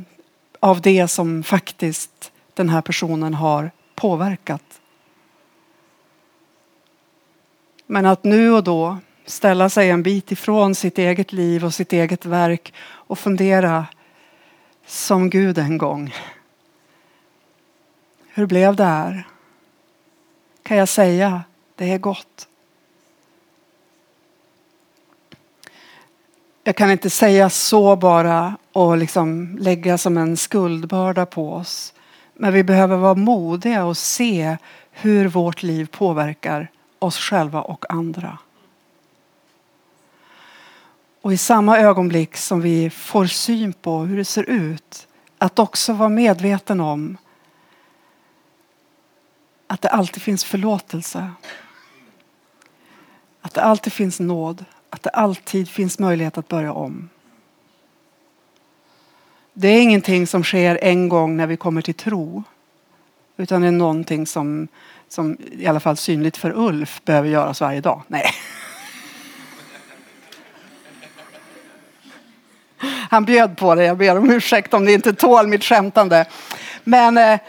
av 0.61 0.81
det 0.81 1.09
som 1.09 1.43
faktiskt 1.43 2.33
den 2.55 2.69
här 2.69 2.81
personen 2.81 3.35
har 3.35 3.71
påverkat. 3.95 4.81
Men 7.87 8.07
att 8.07 8.25
nu 8.25 8.53
och 8.53 8.65
då 8.65 8.99
ställa 9.27 9.69
sig 9.69 9.91
en 9.91 10.03
bit 10.03 10.33
ifrån 10.33 10.75
sitt 10.75 10.99
eget 10.99 11.33
liv 11.33 11.65
och 11.65 11.75
sitt 11.75 11.93
eget 11.93 12.27
verk 12.27 12.75
och 12.83 13.19
fundera 13.19 13.87
som 14.93 15.31
Gud 15.31 15.59
en 15.59 15.79
gång. 15.79 16.15
Hur 18.29 18.47
blev 18.47 18.77
det 18.77 18.85
här? 18.85 19.27
Kan 20.63 20.77
jag 20.77 20.89
säga 20.89 21.43
det 21.77 21.93
är 21.93 21.99
gott? 21.99 22.49
Jag 26.65 26.77
kan 26.77 26.91
inte 26.91 27.11
säga 27.11 27.51
så 27.51 27.97
bara 27.97 28.57
och 28.73 28.97
liksom 28.97 29.57
lägga 29.61 29.99
som 29.99 30.19
en 30.19 30.37
skuldbörda 30.37 31.27
på 31.27 31.53
oss. 31.53 31.95
Men 32.35 32.53
vi 32.53 32.65
behöver 32.65 32.97
vara 32.97 33.15
modiga 33.15 33.85
och 33.85 33.97
se 33.97 34.57
hur 34.91 35.29
vårt 35.29 35.63
liv 35.63 35.87
påverkar 35.87 36.71
oss 36.99 37.19
själva 37.19 37.61
och 37.61 37.93
andra. 37.93 38.39
Och 41.23 41.33
i 41.33 41.37
samma 41.37 41.79
ögonblick 41.79 42.37
som 42.37 42.61
vi 42.61 42.91
får 42.91 43.27
syn 43.27 43.73
på 43.73 43.99
hur 43.99 44.17
det 44.17 44.25
ser 44.25 44.51
ut, 44.51 45.09
att 45.39 45.59
också 45.59 45.93
vara 45.93 46.09
medveten 46.09 46.81
om 46.81 47.17
att 49.67 49.83
det 49.83 49.89
alltid 49.89 50.23
finns 50.23 50.45
förlåtelse. 50.45 51.31
Att 53.41 53.55
det 53.55 53.63
alltid 53.63 53.93
finns 53.93 54.21
nåd, 54.21 54.65
att 54.91 55.03
det 55.03 55.11
alltid 55.11 55.69
finns 55.69 55.99
möjlighet 55.99 56.39
att 56.39 56.49
börja 56.49 56.73
om. 56.73 57.09
Det 59.53 59.69
är 59.69 59.83
ingenting 59.83 60.27
som 60.27 60.45
sker 60.45 60.79
en 60.83 61.09
gång 61.09 61.37
när 61.37 61.47
vi 61.47 61.57
kommer 61.57 61.83
till 61.83 61.95
tro. 61.95 62.43
Utan 63.37 63.61
det 63.61 63.69
är 63.69 63.73
någonting 63.73 64.27
som, 64.27 64.69
som 65.09 65.37
i 65.53 65.67
alla 65.67 65.81
fall 65.81 65.97
synligt 65.97 66.37
för 66.37 66.53
Ulf 66.57 67.03
behöver 67.05 67.29
göras 67.29 67.61
varje 67.61 67.81
dag. 67.81 68.03
Nej. 68.09 68.25
Han 73.13 73.25
bjöd 73.25 73.57
på 73.57 73.75
det. 73.75 73.85
Jag 73.85 73.97
ber 73.97 74.19
om 74.19 74.31
ursäkt 74.31 74.75
om 74.75 74.85
ni 74.85 74.93
inte 74.93 75.13
tål 75.13 75.47
mitt 75.47 75.65
skämtande. 75.65 76.27
Men, 76.85 77.19
eh, 77.19 77.41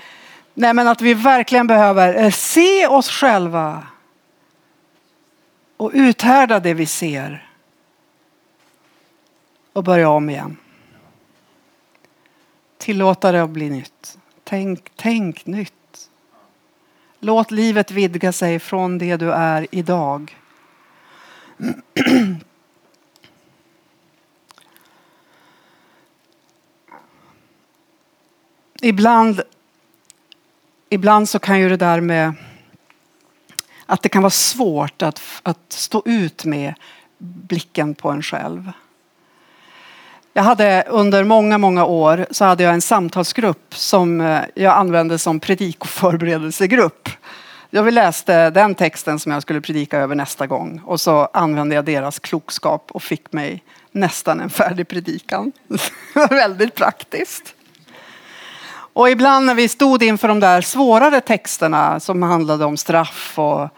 nej, 0.53 0.73
men 0.73 0.87
att 0.87 1.01
vi 1.01 1.13
verkligen 1.13 1.67
behöver 1.67 2.23
eh, 2.23 2.31
se 2.31 2.87
oss 2.87 3.09
själva 3.09 3.87
och 5.77 5.91
uthärda 5.93 6.59
det 6.59 6.73
vi 6.73 6.85
ser 6.85 7.49
och 9.73 9.83
börja 9.83 10.09
om 10.09 10.29
igen. 10.29 10.57
Tillåta 12.77 13.31
det 13.31 13.43
att 13.43 13.49
bli 13.49 13.69
nytt. 13.69 14.17
Tänk, 14.43 14.91
tänk 14.95 15.45
nytt. 15.45 16.09
Låt 17.19 17.51
livet 17.51 17.91
vidga 17.91 18.31
sig 18.31 18.59
från 18.59 18.97
det 18.97 19.17
du 19.17 19.31
är 19.31 19.67
idag. 19.71 20.37
ibland, 28.83 29.41
ibland 30.89 31.29
så 31.29 31.39
kan 31.39 31.59
ju 31.59 31.69
det 31.69 31.77
där 31.77 32.01
med 32.01 32.33
att 33.85 34.01
det 34.01 34.09
kan 34.09 34.21
vara 34.21 34.29
svårt 34.29 35.01
att, 35.01 35.21
att 35.43 35.59
stå 35.69 36.01
ut 36.05 36.45
med 36.45 36.73
blicken 37.17 37.95
på 37.95 38.09
en 38.09 38.21
själv. 38.21 38.71
Jag 40.33 40.43
hade 40.43 40.85
under 40.89 41.23
många, 41.23 41.57
många 41.57 41.85
år 41.85 42.25
så 42.31 42.45
hade 42.45 42.63
jag 42.63 42.73
en 42.73 42.81
samtalsgrupp 42.81 43.75
som 43.75 44.21
eh, 44.21 44.41
jag 44.55 44.73
använde 44.73 45.17
som 45.17 45.39
predikoförberedelsegrupp. 45.39 47.09
Jag 47.69 47.93
läste 47.93 48.49
den 48.49 48.75
texten 48.75 49.19
som 49.19 49.31
jag 49.31 49.41
skulle 49.41 49.61
predika 49.61 49.97
över 49.97 50.15
nästa 50.15 50.47
gång 50.47 50.81
och 50.85 51.01
så 51.01 51.29
använde 51.33 51.75
jag 51.75 51.85
deras 51.85 52.19
klokskap 52.19 52.91
och 52.91 53.03
fick 53.03 53.33
mig 53.33 53.63
nästan 53.91 54.39
en 54.39 54.49
färdig 54.49 54.87
predikan. 54.87 55.51
Det 55.67 55.79
var 56.19 56.27
väldigt 56.27 56.75
praktiskt. 56.75 57.55
Och 58.93 59.09
ibland 59.09 59.45
när 59.45 59.55
vi 59.55 59.67
stod 59.67 60.03
inför 60.03 60.27
de 60.27 60.39
där 60.39 60.61
svårare 60.61 61.21
texterna 61.21 61.99
som 61.99 62.23
handlade 62.23 62.65
om 62.65 62.77
straff 62.77 63.39
och 63.39 63.69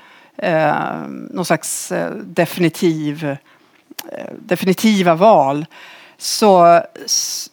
eh, 0.45 1.07
någon 1.07 1.45
slags 1.45 1.91
eh, 1.91 2.11
definitiv, 2.15 3.25
eh, 4.11 4.33
definitiva 4.39 5.15
val. 5.15 5.65
Så, 6.17 6.81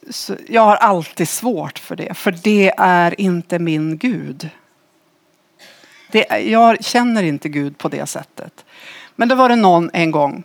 så 0.09 0.35
jag 0.47 0.61
har 0.61 0.75
alltid 0.75 1.29
svårt 1.29 1.79
för 1.79 1.95
det, 1.95 2.13
för 2.13 2.31
det 2.31 2.73
är 2.77 3.21
inte 3.21 3.59
min 3.59 3.97
Gud. 3.97 4.49
Det, 6.11 6.25
jag 6.39 6.83
känner 6.83 7.23
inte 7.23 7.49
Gud 7.49 7.77
på 7.77 7.89
det 7.89 8.05
sättet. 8.05 8.65
Men 9.15 9.27
då 9.27 9.35
var 9.35 9.49
det 9.49 9.55
någon 9.55 9.89
en 9.93 10.11
gång, 10.11 10.43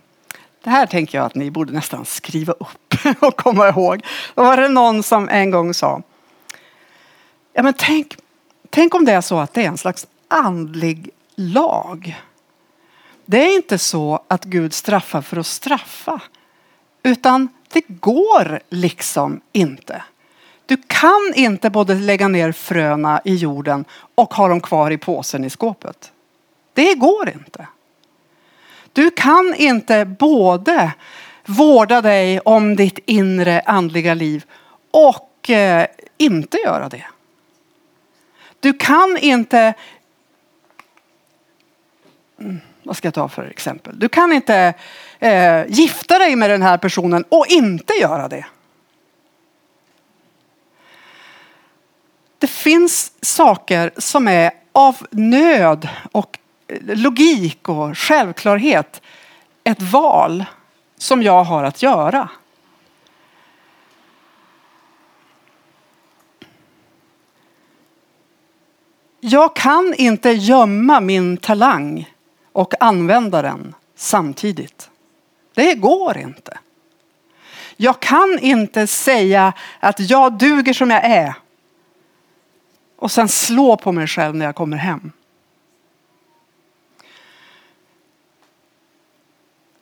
det 0.65 0.71
här 0.71 0.87
tänker 0.87 1.19
jag 1.19 1.25
att 1.25 1.35
ni 1.35 1.51
borde 1.51 1.73
nästan 1.73 2.05
skriva 2.05 2.53
upp 2.53 2.95
och 3.21 3.37
komma 3.37 3.69
ihåg. 3.69 4.05
Då 4.35 4.45
var 4.45 4.57
det 4.57 4.69
någon 4.69 5.03
som 5.03 5.29
en 5.29 5.51
gång 5.51 5.75
sa, 5.75 6.03
ja 7.59 7.63
men 7.63 7.75
tänk, 7.75 8.17
tänk 8.71 8.95
om 8.95 9.05
det 9.05 9.13
är 9.13 9.21
så 9.21 9.39
att 9.39 9.55
det 9.55 9.65
är 9.65 9.69
en 9.69 9.79
slags 9.79 10.07
andlig 10.29 11.11
lag. 11.35 12.23
Det 13.25 13.39
är 13.39 13.57
inte 13.57 13.79
så 13.79 14.23
att 14.29 14.45
Gud 14.45 14.75
straffar 14.75 15.23
för 15.23 15.37
att 15.37 15.47
straffa. 15.47 16.21
Utan 17.03 17.49
det 17.73 17.83
går 17.89 18.61
liksom 18.69 19.41
inte. 19.53 20.03
Du 20.67 20.77
kan 20.87 21.33
inte 21.35 21.71
både 21.71 21.95
lägga 21.95 22.29
ner 22.29 22.53
fröna 22.53 23.21
i 23.25 23.35
jorden 23.35 23.85
och 24.15 24.35
ha 24.35 24.49
dem 24.49 24.61
kvar 24.61 24.91
i 24.91 24.99
påsen 24.99 25.45
i 25.45 25.51
skåpet. 25.51 26.13
Det 26.75 26.95
går 26.95 27.29
inte. 27.29 27.67
Du 28.93 29.11
kan 29.11 29.55
inte 29.57 30.05
både 30.05 30.93
vårda 31.47 32.01
dig 32.01 32.41
om 32.41 32.77
ditt 32.77 32.99
inre 33.07 33.61
andliga 33.61 34.15
liv 34.15 34.45
och 34.91 35.51
eh, 35.51 35.87
inte 36.19 36.59
göra 36.59 36.89
det. 36.89 37.05
Du 38.61 38.73
kan 38.73 39.19
inte 39.21 39.75
mm, 42.41 42.61
vad 42.89 42.97
ska 42.97 43.07
jag 43.07 43.15
ta 43.15 43.29
för 43.29 43.45
exempel? 43.45 43.99
Du 43.99 44.09
kan 44.09 44.33
inte 44.33 44.75
eh, 45.19 45.67
gifta 45.69 46.19
dig 46.19 46.37
med 46.37 46.51
den 46.51 46.63
här 46.63 46.79
personen 46.79 47.25
och 47.29 47.47
inte 47.49 47.93
göra 47.93 48.29
det. 48.29 48.47
Det 52.39 52.47
finns 52.47 53.13
saker 53.23 53.91
som 53.97 54.29
är 54.29 54.51
av 54.73 55.07
nöd 55.11 55.89
och 56.13 56.39
eh, 56.69 56.97
logik 56.97 57.69
och 57.69 57.99
självklarhet 57.99 59.03
ett 59.65 59.83
val 59.83 60.45
som 60.99 61.23
jag 61.23 61.45
har 61.45 61.65
att 61.65 61.83
göra. 61.83 62.29
Jag 69.21 69.57
kan 69.57 69.95
inte 69.95 70.31
gömma 70.31 71.01
min 71.01 71.37
talang 71.37 72.11
och 72.53 72.75
använda 72.81 73.43
den 73.43 73.75
samtidigt. 73.95 74.91
Det 75.55 75.75
går 75.75 76.19
inte. 76.19 76.59
Jag 77.77 78.01
kan 78.01 78.39
inte 78.41 78.87
säga 78.87 79.53
att 79.81 80.11
jag 80.11 80.39
duger 80.39 80.73
som 80.73 80.91
jag 80.91 81.05
är 81.05 81.35
och 82.97 83.11
sen 83.11 83.29
slå 83.29 83.77
på 83.77 83.93
mig 83.93 84.07
själv 84.07 84.35
när 84.35 84.47
jag 84.47 84.55
kommer 84.55 84.77
hem. 84.77 85.13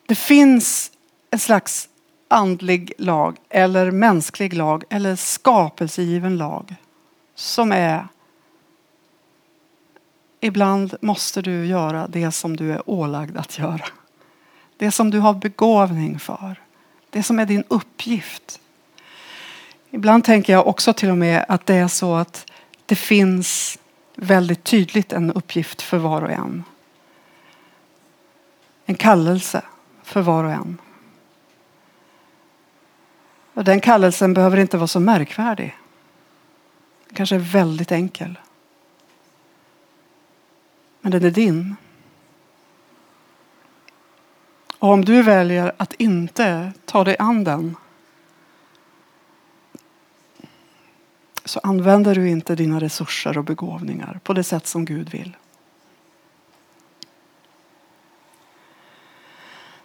Det 0.06 0.14
finns 0.14 0.92
en 1.30 1.38
slags 1.38 1.88
andlig 2.28 2.92
lag 2.98 3.36
eller 3.48 3.90
mänsklig 3.90 4.54
lag 4.54 4.84
eller 4.90 5.16
skapelsegiven 5.16 6.36
lag 6.36 6.74
som 7.34 7.72
är 7.72 8.08
Ibland 10.46 10.94
måste 11.00 11.42
du 11.42 11.66
göra 11.66 12.06
det 12.08 12.32
som 12.32 12.56
du 12.56 12.72
är 12.72 12.90
ålagd 12.90 13.36
att 13.36 13.58
göra. 13.58 13.84
Det 14.76 14.90
som 14.90 15.10
du 15.10 15.18
har 15.18 15.34
begåvning 15.34 16.18
för. 16.18 16.60
Det 17.10 17.22
som 17.22 17.38
är 17.38 17.46
din 17.46 17.64
uppgift. 17.68 18.60
Ibland 19.90 20.24
tänker 20.24 20.52
jag 20.52 20.66
också 20.66 20.92
till 20.92 21.10
och 21.10 21.18
med 21.18 21.44
att 21.48 21.66
det 21.66 21.74
är 21.74 21.88
så 21.88 22.14
att 22.14 22.52
det 22.86 22.94
finns 22.94 23.78
väldigt 24.14 24.64
tydligt 24.64 25.12
en 25.12 25.32
uppgift 25.32 25.82
för 25.82 25.98
var 25.98 26.22
och 26.22 26.30
en. 26.30 26.64
En 28.84 28.94
kallelse 28.94 29.62
för 30.02 30.20
var 30.20 30.44
och 30.44 30.52
en. 30.52 30.78
Och 33.54 33.64
den 33.64 33.80
kallelsen 33.80 34.34
behöver 34.34 34.56
inte 34.56 34.76
vara 34.76 34.86
så 34.86 35.00
märkvärdig. 35.00 35.76
Den 37.08 37.16
kanske 37.16 37.34
är 37.34 37.40
väldigt 37.40 37.92
enkel. 37.92 38.38
Men 41.06 41.10
den 41.10 41.24
är 41.24 41.30
din. 41.30 41.76
Och 44.78 44.88
om 44.88 45.04
du 45.04 45.22
väljer 45.22 45.72
att 45.76 45.92
inte 45.92 46.72
ta 46.84 47.04
dig 47.04 47.16
an 47.18 47.44
den 47.44 47.76
så 51.44 51.60
använder 51.62 52.14
du 52.14 52.28
inte 52.28 52.54
dina 52.54 52.80
resurser 52.80 53.38
och 53.38 53.44
begåvningar 53.44 54.20
på 54.22 54.32
det 54.32 54.44
sätt 54.44 54.66
som 54.66 54.84
Gud 54.84 55.08
vill. 55.10 55.36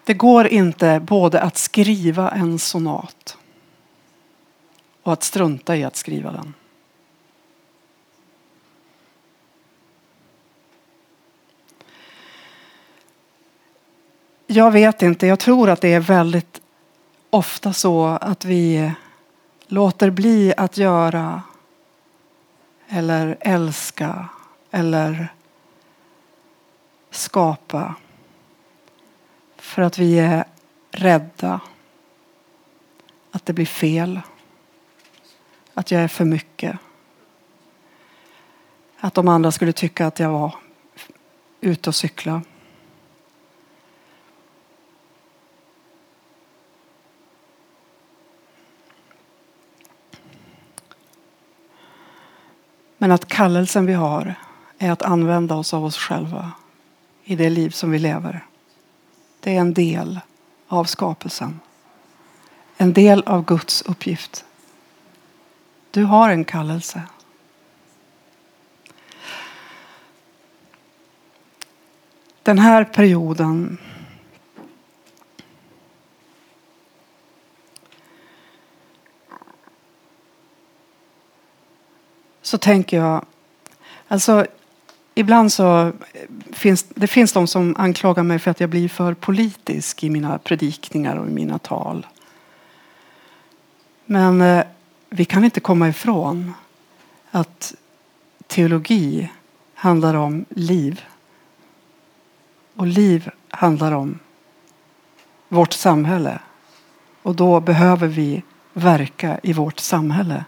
Det 0.03 0.13
går 0.13 0.47
inte 0.47 0.99
både 0.99 1.41
att 1.41 1.57
skriva 1.57 2.31
en 2.31 2.59
sonat 2.59 3.37
och 5.03 5.13
att 5.13 5.23
strunta 5.23 5.77
i 5.77 5.83
att 5.83 5.95
skriva 5.95 6.31
den. 6.31 6.53
Jag 14.53 14.71
vet 14.71 15.01
inte, 15.01 15.27
jag 15.27 15.39
tror 15.39 15.69
att 15.69 15.81
det 15.81 15.93
är 15.93 15.99
väldigt 15.99 16.61
ofta 17.29 17.73
så 17.73 18.05
att 18.05 18.45
vi 18.45 18.91
låter 19.67 20.09
bli 20.09 20.53
att 20.57 20.77
göra 20.77 21.41
eller 22.87 23.37
älska 23.39 24.29
eller 24.71 25.27
skapa 27.11 27.95
för 29.57 29.81
att 29.81 29.97
vi 29.97 30.19
är 30.19 30.45
rädda 30.91 31.59
att 33.31 33.45
det 33.45 33.53
blir 33.53 33.65
fel. 33.65 34.21
Att 35.73 35.91
jag 35.91 36.01
är 36.01 36.07
för 36.07 36.25
mycket. 36.25 36.77
Att 38.99 39.13
de 39.13 39.27
andra 39.27 39.51
skulle 39.51 39.73
tycka 39.73 40.07
att 40.07 40.19
jag 40.19 40.29
var 40.29 40.55
ute 41.61 41.89
och 41.89 41.95
cykla. 41.95 42.41
Men 53.01 53.11
att 53.11 53.27
kallelsen 53.27 53.85
vi 53.85 53.93
har 53.93 54.35
är 54.77 54.91
att 54.91 55.01
använda 55.01 55.55
oss 55.55 55.73
av 55.73 55.85
oss 55.85 55.97
själva 55.97 56.51
i 57.23 57.35
det 57.35 57.49
liv 57.49 57.69
som 57.69 57.91
vi 57.91 57.99
lever. 57.99 58.45
Det 59.39 59.55
är 59.55 59.59
en 59.59 59.73
del 59.73 60.19
av 60.67 60.83
skapelsen. 60.83 61.59
En 62.77 62.93
del 62.93 63.23
av 63.25 63.45
Guds 63.45 63.81
uppgift. 63.81 64.45
Du 65.91 66.03
har 66.03 66.29
en 66.29 66.45
kallelse. 66.45 67.01
Den 72.43 72.59
här 72.59 72.83
perioden 72.83 73.77
så 82.51 82.57
tänker 82.57 82.97
jag, 82.97 83.25
alltså 84.07 84.45
ibland 85.15 85.53
så 85.53 85.91
finns 86.51 86.83
det 86.83 87.07
finns 87.07 87.33
de 87.33 87.47
som 87.47 87.75
anklagar 87.77 88.23
mig 88.23 88.39
för 88.39 88.51
att 88.51 88.59
jag 88.59 88.69
blir 88.69 88.89
för 88.89 89.13
politisk 89.13 90.03
i 90.03 90.09
mina 90.09 90.37
predikningar 90.37 91.15
och 91.15 91.27
i 91.27 91.31
mina 91.31 91.59
tal. 91.59 92.07
Men 94.05 94.41
eh, 94.41 94.63
vi 95.09 95.25
kan 95.25 95.43
inte 95.43 95.59
komma 95.59 95.89
ifrån 95.89 96.53
att 97.31 97.75
teologi 98.47 99.31
handlar 99.73 100.13
om 100.13 100.45
liv. 100.49 101.01
Och 102.75 102.87
liv 102.87 103.29
handlar 103.49 103.91
om 103.91 104.19
vårt 105.47 105.73
samhälle. 105.73 106.39
Och 107.21 107.35
då 107.35 107.59
behöver 107.59 108.07
vi 108.07 108.43
verka 108.73 109.39
i 109.43 109.53
vårt 109.53 109.79
samhälle. 109.79 110.45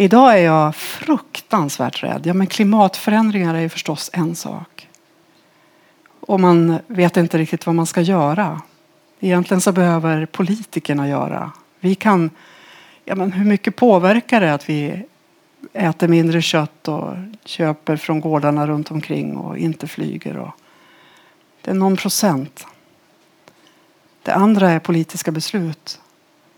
Idag 0.00 0.38
är 0.38 0.42
jag 0.44 0.74
fruktansvärt 0.74 2.02
rädd. 2.02 2.26
Ja, 2.26 2.34
men 2.34 2.46
klimatförändringar 2.46 3.54
är 3.54 3.60
ju 3.60 3.68
förstås 3.68 4.10
en 4.12 4.36
sak. 4.36 4.88
Och 6.20 6.40
man 6.40 6.78
vet 6.86 7.16
inte 7.16 7.38
riktigt 7.38 7.66
vad 7.66 7.74
man 7.74 7.86
ska 7.86 8.00
göra. 8.00 8.60
Egentligen 9.20 9.60
så 9.60 9.72
behöver 9.72 10.26
politikerna 10.26 11.08
göra. 11.08 11.52
Vi 11.80 11.94
kan, 11.94 12.30
ja, 13.04 13.14
men 13.14 13.32
hur 13.32 13.44
mycket 13.44 13.76
påverkar 13.76 14.40
det 14.40 14.54
att 14.54 14.68
vi 14.68 15.06
äter 15.72 16.08
mindre 16.08 16.42
kött 16.42 16.88
och 16.88 17.14
köper 17.44 17.96
från 17.96 18.20
gårdarna 18.20 18.66
runt 18.66 18.90
omkring 18.90 19.36
och 19.36 19.58
inte 19.58 19.86
flyger? 19.86 20.38
Och 20.38 20.54
det 21.62 21.70
är 21.70 21.74
någon 21.74 21.96
procent. 21.96 22.66
Det 24.22 24.34
andra 24.34 24.70
är 24.70 24.78
politiska 24.78 25.30
beslut. 25.30 26.00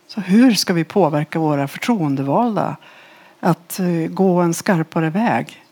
Så 0.07 0.21
hur 0.21 0.55
ska 0.55 0.73
vi 0.73 0.85
påverka 0.85 1.39
våra 1.39 1.69
förtroendevalda 1.69 2.77
att 3.45 3.79
eh, 3.79 4.11
gå 4.11 4.41
en 4.41 4.55
skarpare 4.55 5.11
väg 5.11 5.63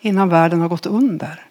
innan 0.00 0.28
världen 0.28 0.60
har 0.60 0.68
gått 0.68 0.86
under. 0.86 1.44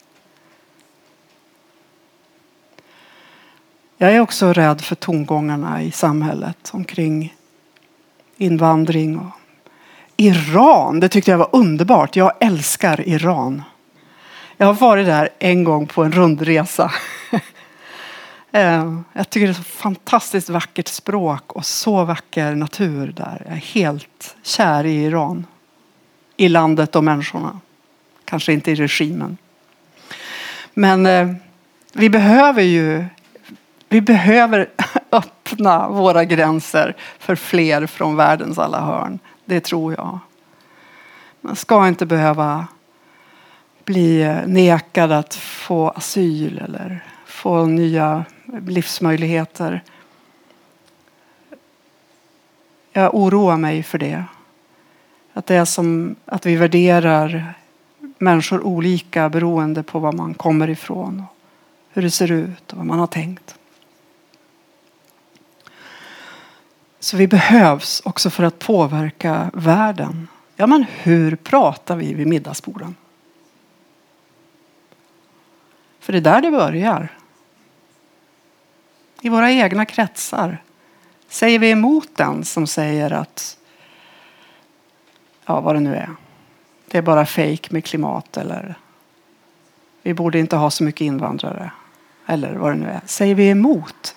Jag 3.97 4.15
är 4.15 4.19
också 4.19 4.53
rädd 4.53 4.81
för 4.81 4.95
tongångarna 4.95 5.83
i 5.83 5.91
samhället 5.91 6.69
omkring 6.73 7.35
invandring. 8.37 9.19
Och 9.19 9.31
Iran, 10.17 10.99
det 10.99 11.09
tyckte 11.09 11.31
jag 11.31 11.37
var 11.37 11.49
underbart. 11.51 12.15
Jag 12.15 12.31
älskar 12.39 13.07
Iran. 13.07 13.63
Jag 14.57 14.67
har 14.67 14.73
varit 14.73 15.05
där 15.05 15.29
en 15.39 15.63
gång 15.63 15.87
på 15.87 16.03
en 16.03 16.11
rundresa. 16.11 16.91
Eh, 18.53 18.99
jag 19.13 19.29
tycker 19.29 19.47
det 19.47 19.51
är 19.51 19.53
så 19.53 19.63
fantastiskt 19.63 20.49
vackert 20.49 20.87
språk 20.87 21.51
och 21.51 21.65
så 21.65 22.03
vacker 22.05 22.55
natur 22.55 23.07
där. 23.07 23.41
Jag 23.45 23.53
är 23.53 23.61
helt 23.61 24.35
kär 24.43 24.85
i 24.85 25.03
Iran 25.03 25.45
i 26.41 26.49
landet 26.49 26.95
och 26.95 27.03
människorna. 27.03 27.59
Kanske 28.25 28.53
inte 28.53 28.71
i 28.71 28.75
regimen. 28.75 29.37
Men 30.73 31.05
eh, 31.05 31.33
vi 31.93 32.09
behöver 32.09 32.61
ju 32.61 33.05
vi 33.89 34.01
behöver 34.01 34.69
öppna 35.11 35.89
våra 35.89 36.25
gränser 36.25 36.95
för 37.19 37.35
fler 37.35 37.85
från 37.85 38.15
världens 38.15 38.59
alla 38.59 38.81
hörn. 38.81 39.19
Det 39.45 39.59
tror 39.59 39.93
jag. 39.93 40.19
Man 41.41 41.55
ska 41.55 41.87
inte 41.87 42.05
behöva 42.05 42.67
bli 43.85 44.21
eh, 44.21 44.47
nekad 44.47 45.11
att 45.11 45.35
få 45.35 45.89
asyl 45.89 46.61
eller 46.65 47.03
få 47.25 47.65
nya 47.65 48.25
livsmöjligheter. 48.67 49.83
Jag 52.93 53.15
oroar 53.15 53.57
mig 53.57 53.83
för 53.83 53.97
det. 53.97 54.23
Att 55.41 55.47
det 55.47 55.55
är 55.55 55.65
som 55.65 56.15
att 56.25 56.45
vi 56.45 56.55
värderar 56.55 57.53
människor 58.17 58.63
olika 58.63 59.29
beroende 59.29 59.83
på 59.83 59.99
var 59.99 60.11
man 60.11 60.33
kommer 60.33 60.69
ifrån, 60.69 61.23
hur 61.89 62.01
det 62.01 62.11
ser 62.11 62.31
ut 62.31 62.71
och 62.71 62.77
vad 62.77 62.85
man 62.85 62.99
har 62.99 63.07
tänkt. 63.07 63.55
Så 66.99 67.17
vi 67.17 67.27
behövs 67.27 68.01
också 68.05 68.29
för 68.29 68.43
att 68.43 68.59
påverka 68.59 69.51
världen. 69.53 70.27
Ja, 70.55 70.67
men 70.67 70.85
hur 71.03 71.35
pratar 71.35 71.95
vi 71.95 72.13
vid 72.13 72.27
middagsborden? 72.27 72.95
För 75.99 76.13
det 76.13 76.19
är 76.19 76.21
där 76.21 76.41
det 76.41 76.51
börjar. 76.51 77.07
I 79.21 79.29
våra 79.29 79.51
egna 79.51 79.85
kretsar. 79.85 80.63
Säger 81.29 81.59
vi 81.59 81.69
emot 81.69 82.09
den 82.15 82.45
som 82.45 82.67
säger 82.67 83.11
att 83.11 83.57
ja, 85.51 85.61
vad 85.61 85.75
det 85.75 85.79
nu 85.79 85.95
är. 85.95 86.09
Det 86.87 86.97
är 86.97 87.01
bara 87.01 87.25
fejk 87.25 87.71
med 87.71 87.85
klimat 87.85 88.37
eller 88.37 88.75
vi 90.01 90.13
borde 90.13 90.39
inte 90.39 90.55
ha 90.55 90.71
så 90.71 90.83
mycket 90.83 91.01
invandrare. 91.01 91.71
Eller 92.25 92.53
vad 92.53 92.71
det 92.71 92.75
nu 92.75 92.87
är. 92.87 93.01
Säger 93.05 93.35
vi 93.35 93.49
emot? 93.49 94.15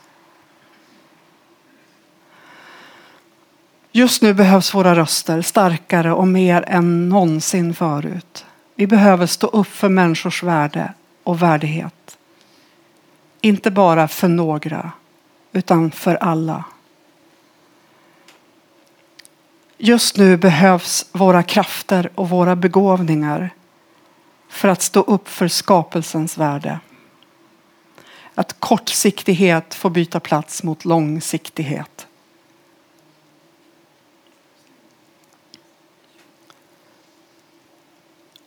Just 3.92 4.22
nu 4.22 4.34
behövs 4.34 4.74
våra 4.74 4.94
röster 4.94 5.42
starkare 5.42 6.12
och 6.12 6.28
mer 6.28 6.64
än 6.66 7.08
någonsin 7.08 7.74
förut. 7.74 8.46
Vi 8.74 8.86
behöver 8.86 9.26
stå 9.26 9.46
upp 9.46 9.66
för 9.66 9.88
människors 9.88 10.42
värde 10.42 10.92
och 11.24 11.42
värdighet. 11.42 12.18
Inte 13.40 13.70
bara 13.70 14.08
för 14.08 14.28
några, 14.28 14.92
utan 15.52 15.90
för 15.90 16.14
alla. 16.14 16.64
Just 19.76 20.16
nu 20.16 20.36
behövs 20.36 21.06
våra 21.12 21.42
krafter 21.42 22.10
och 22.14 22.28
våra 22.28 22.56
begåvningar 22.56 23.50
för 24.48 24.68
att 24.68 24.82
stå 24.82 25.00
upp 25.00 25.28
för 25.28 25.48
skapelsens 25.48 26.38
värde. 26.38 26.80
Att 28.34 28.60
kortsiktighet 28.60 29.74
får 29.74 29.90
byta 29.90 30.20
plats 30.20 30.62
mot 30.62 30.84
långsiktighet. 30.84 32.06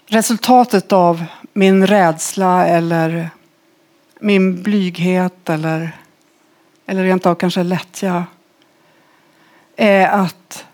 Resultatet 0.05 0.91
av 0.91 1.25
min 1.53 1.87
rädsla 1.87 2.67
eller 2.67 3.29
min 4.19 4.63
blyghet 4.63 5.49
eller, 5.49 5.91
eller 6.85 7.03
rent 7.03 7.25
av 7.25 7.35
kanske 7.35 7.63
lättja 7.63 8.25
är 9.75 10.07
att 10.07 10.66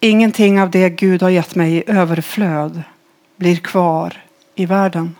ingenting 0.00 0.60
av 0.60 0.70
det 0.70 0.90
Gud 0.90 1.22
har 1.22 1.30
gett 1.30 1.54
mig 1.54 1.76
i 1.76 1.84
överflöd 1.86 2.82
blir 3.36 3.56
kvar 3.56 4.24
i 4.54 4.66
världen. 4.66 5.16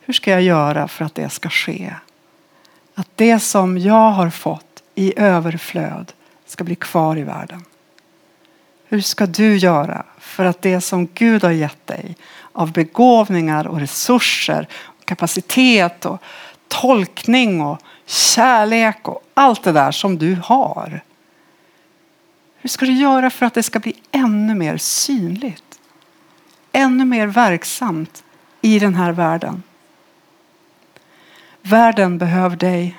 Hur 0.00 0.14
ska 0.14 0.30
jag 0.30 0.42
göra 0.42 0.88
för 0.88 1.04
att 1.04 1.14
det 1.14 1.30
ska 1.30 1.48
ske? 1.48 1.94
Att 2.94 3.08
det 3.14 3.40
som 3.40 3.78
jag 3.78 4.10
har 4.10 4.30
fått 4.30 4.82
i 4.94 5.18
överflöd 5.18 6.12
ska 6.46 6.64
bli 6.64 6.74
kvar 6.74 7.18
i 7.18 7.22
världen. 7.22 7.64
Hur 8.88 9.00
ska 9.00 9.26
du 9.26 9.56
göra 9.56 10.04
för 10.18 10.44
att 10.44 10.62
det 10.62 10.80
som 10.80 11.08
Gud 11.14 11.44
har 11.44 11.50
gett 11.50 11.86
dig 11.86 12.16
av 12.52 12.72
begåvningar 12.72 13.66
och 13.66 13.80
resurser, 13.80 14.68
kapacitet 15.04 16.06
och 16.06 16.22
tolkning 16.68 17.60
och 17.60 17.78
kärlek 18.06 19.08
och 19.08 19.22
allt 19.34 19.64
det 19.64 19.72
där 19.72 19.90
som 19.90 20.18
du 20.18 20.34
har. 20.44 21.00
Hur 22.60 22.68
ska 22.68 22.86
du 22.86 22.92
göra 22.92 23.30
för 23.30 23.46
att 23.46 23.54
det 23.54 23.62
ska 23.62 23.78
bli 23.78 23.96
ännu 24.10 24.54
mer 24.54 24.76
synligt? 24.76 25.80
Ännu 26.72 27.04
mer 27.04 27.26
verksamt 27.26 28.24
i 28.60 28.78
den 28.78 28.94
här 28.94 29.12
världen. 29.12 29.62
Världen 31.62 32.18
behöver 32.18 32.56
dig. 32.56 32.96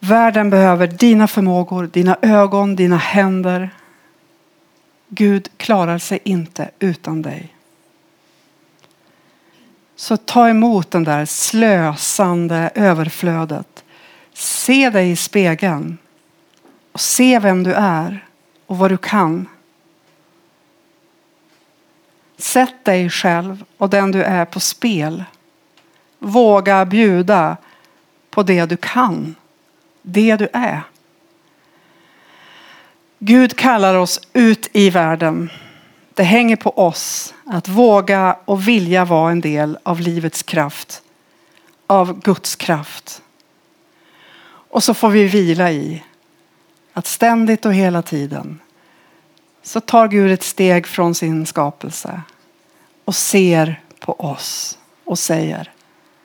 Världen 0.00 0.50
behöver 0.50 0.86
dina 0.86 1.28
förmågor, 1.28 1.86
dina 1.86 2.16
ögon, 2.22 2.76
dina 2.76 2.96
händer. 2.96 3.70
Gud 5.08 5.48
klarar 5.56 5.98
sig 5.98 6.18
inte 6.24 6.70
utan 6.78 7.22
dig. 7.22 7.54
Så 9.96 10.16
ta 10.16 10.48
emot 10.48 10.90
den 10.90 11.04
där 11.04 11.24
slösande 11.24 12.70
överflödet. 12.74 13.84
Se 14.38 14.90
dig 14.90 15.10
i 15.10 15.16
spegeln 15.16 15.98
och 16.92 17.00
se 17.00 17.38
vem 17.38 17.62
du 17.62 17.74
är 17.74 18.26
och 18.66 18.78
vad 18.78 18.90
du 18.90 18.96
kan. 18.96 19.48
Sätt 22.36 22.84
dig 22.84 23.10
själv 23.10 23.64
och 23.76 23.90
den 23.90 24.12
du 24.12 24.22
är 24.22 24.44
på 24.44 24.60
spel. 24.60 25.24
Våga 26.18 26.84
bjuda 26.84 27.56
på 28.30 28.42
det 28.42 28.66
du 28.66 28.76
kan, 28.76 29.34
det 30.02 30.36
du 30.36 30.48
är. 30.52 30.82
Gud 33.18 33.56
kallar 33.56 33.94
oss 33.94 34.20
ut 34.32 34.68
i 34.72 34.90
världen. 34.90 35.50
Det 36.14 36.22
hänger 36.22 36.56
på 36.56 36.78
oss 36.78 37.34
att 37.44 37.68
våga 37.68 38.36
och 38.44 38.68
vilja 38.68 39.04
vara 39.04 39.30
en 39.30 39.40
del 39.40 39.78
av 39.82 40.00
livets 40.00 40.42
kraft, 40.42 41.02
av 41.86 42.20
Guds 42.20 42.56
kraft. 42.56 43.22
Och 44.78 44.84
så 44.84 44.94
får 44.94 45.08
vi 45.08 45.24
vila 45.24 45.70
i 45.72 46.02
att 46.92 47.06
ständigt 47.06 47.66
och 47.66 47.74
hela 47.74 48.02
tiden 48.02 48.60
så 49.62 49.80
tar 49.80 50.08
Gud 50.08 50.30
ett 50.30 50.42
steg 50.42 50.86
från 50.86 51.14
sin 51.14 51.46
skapelse 51.46 52.22
och 53.04 53.14
ser 53.14 53.82
på 54.00 54.12
oss 54.12 54.78
och 55.04 55.18
säger 55.18 55.72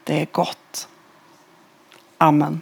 det 0.03 0.21
är 0.21 0.27
gott. 0.31 0.87
Amen. 2.17 2.61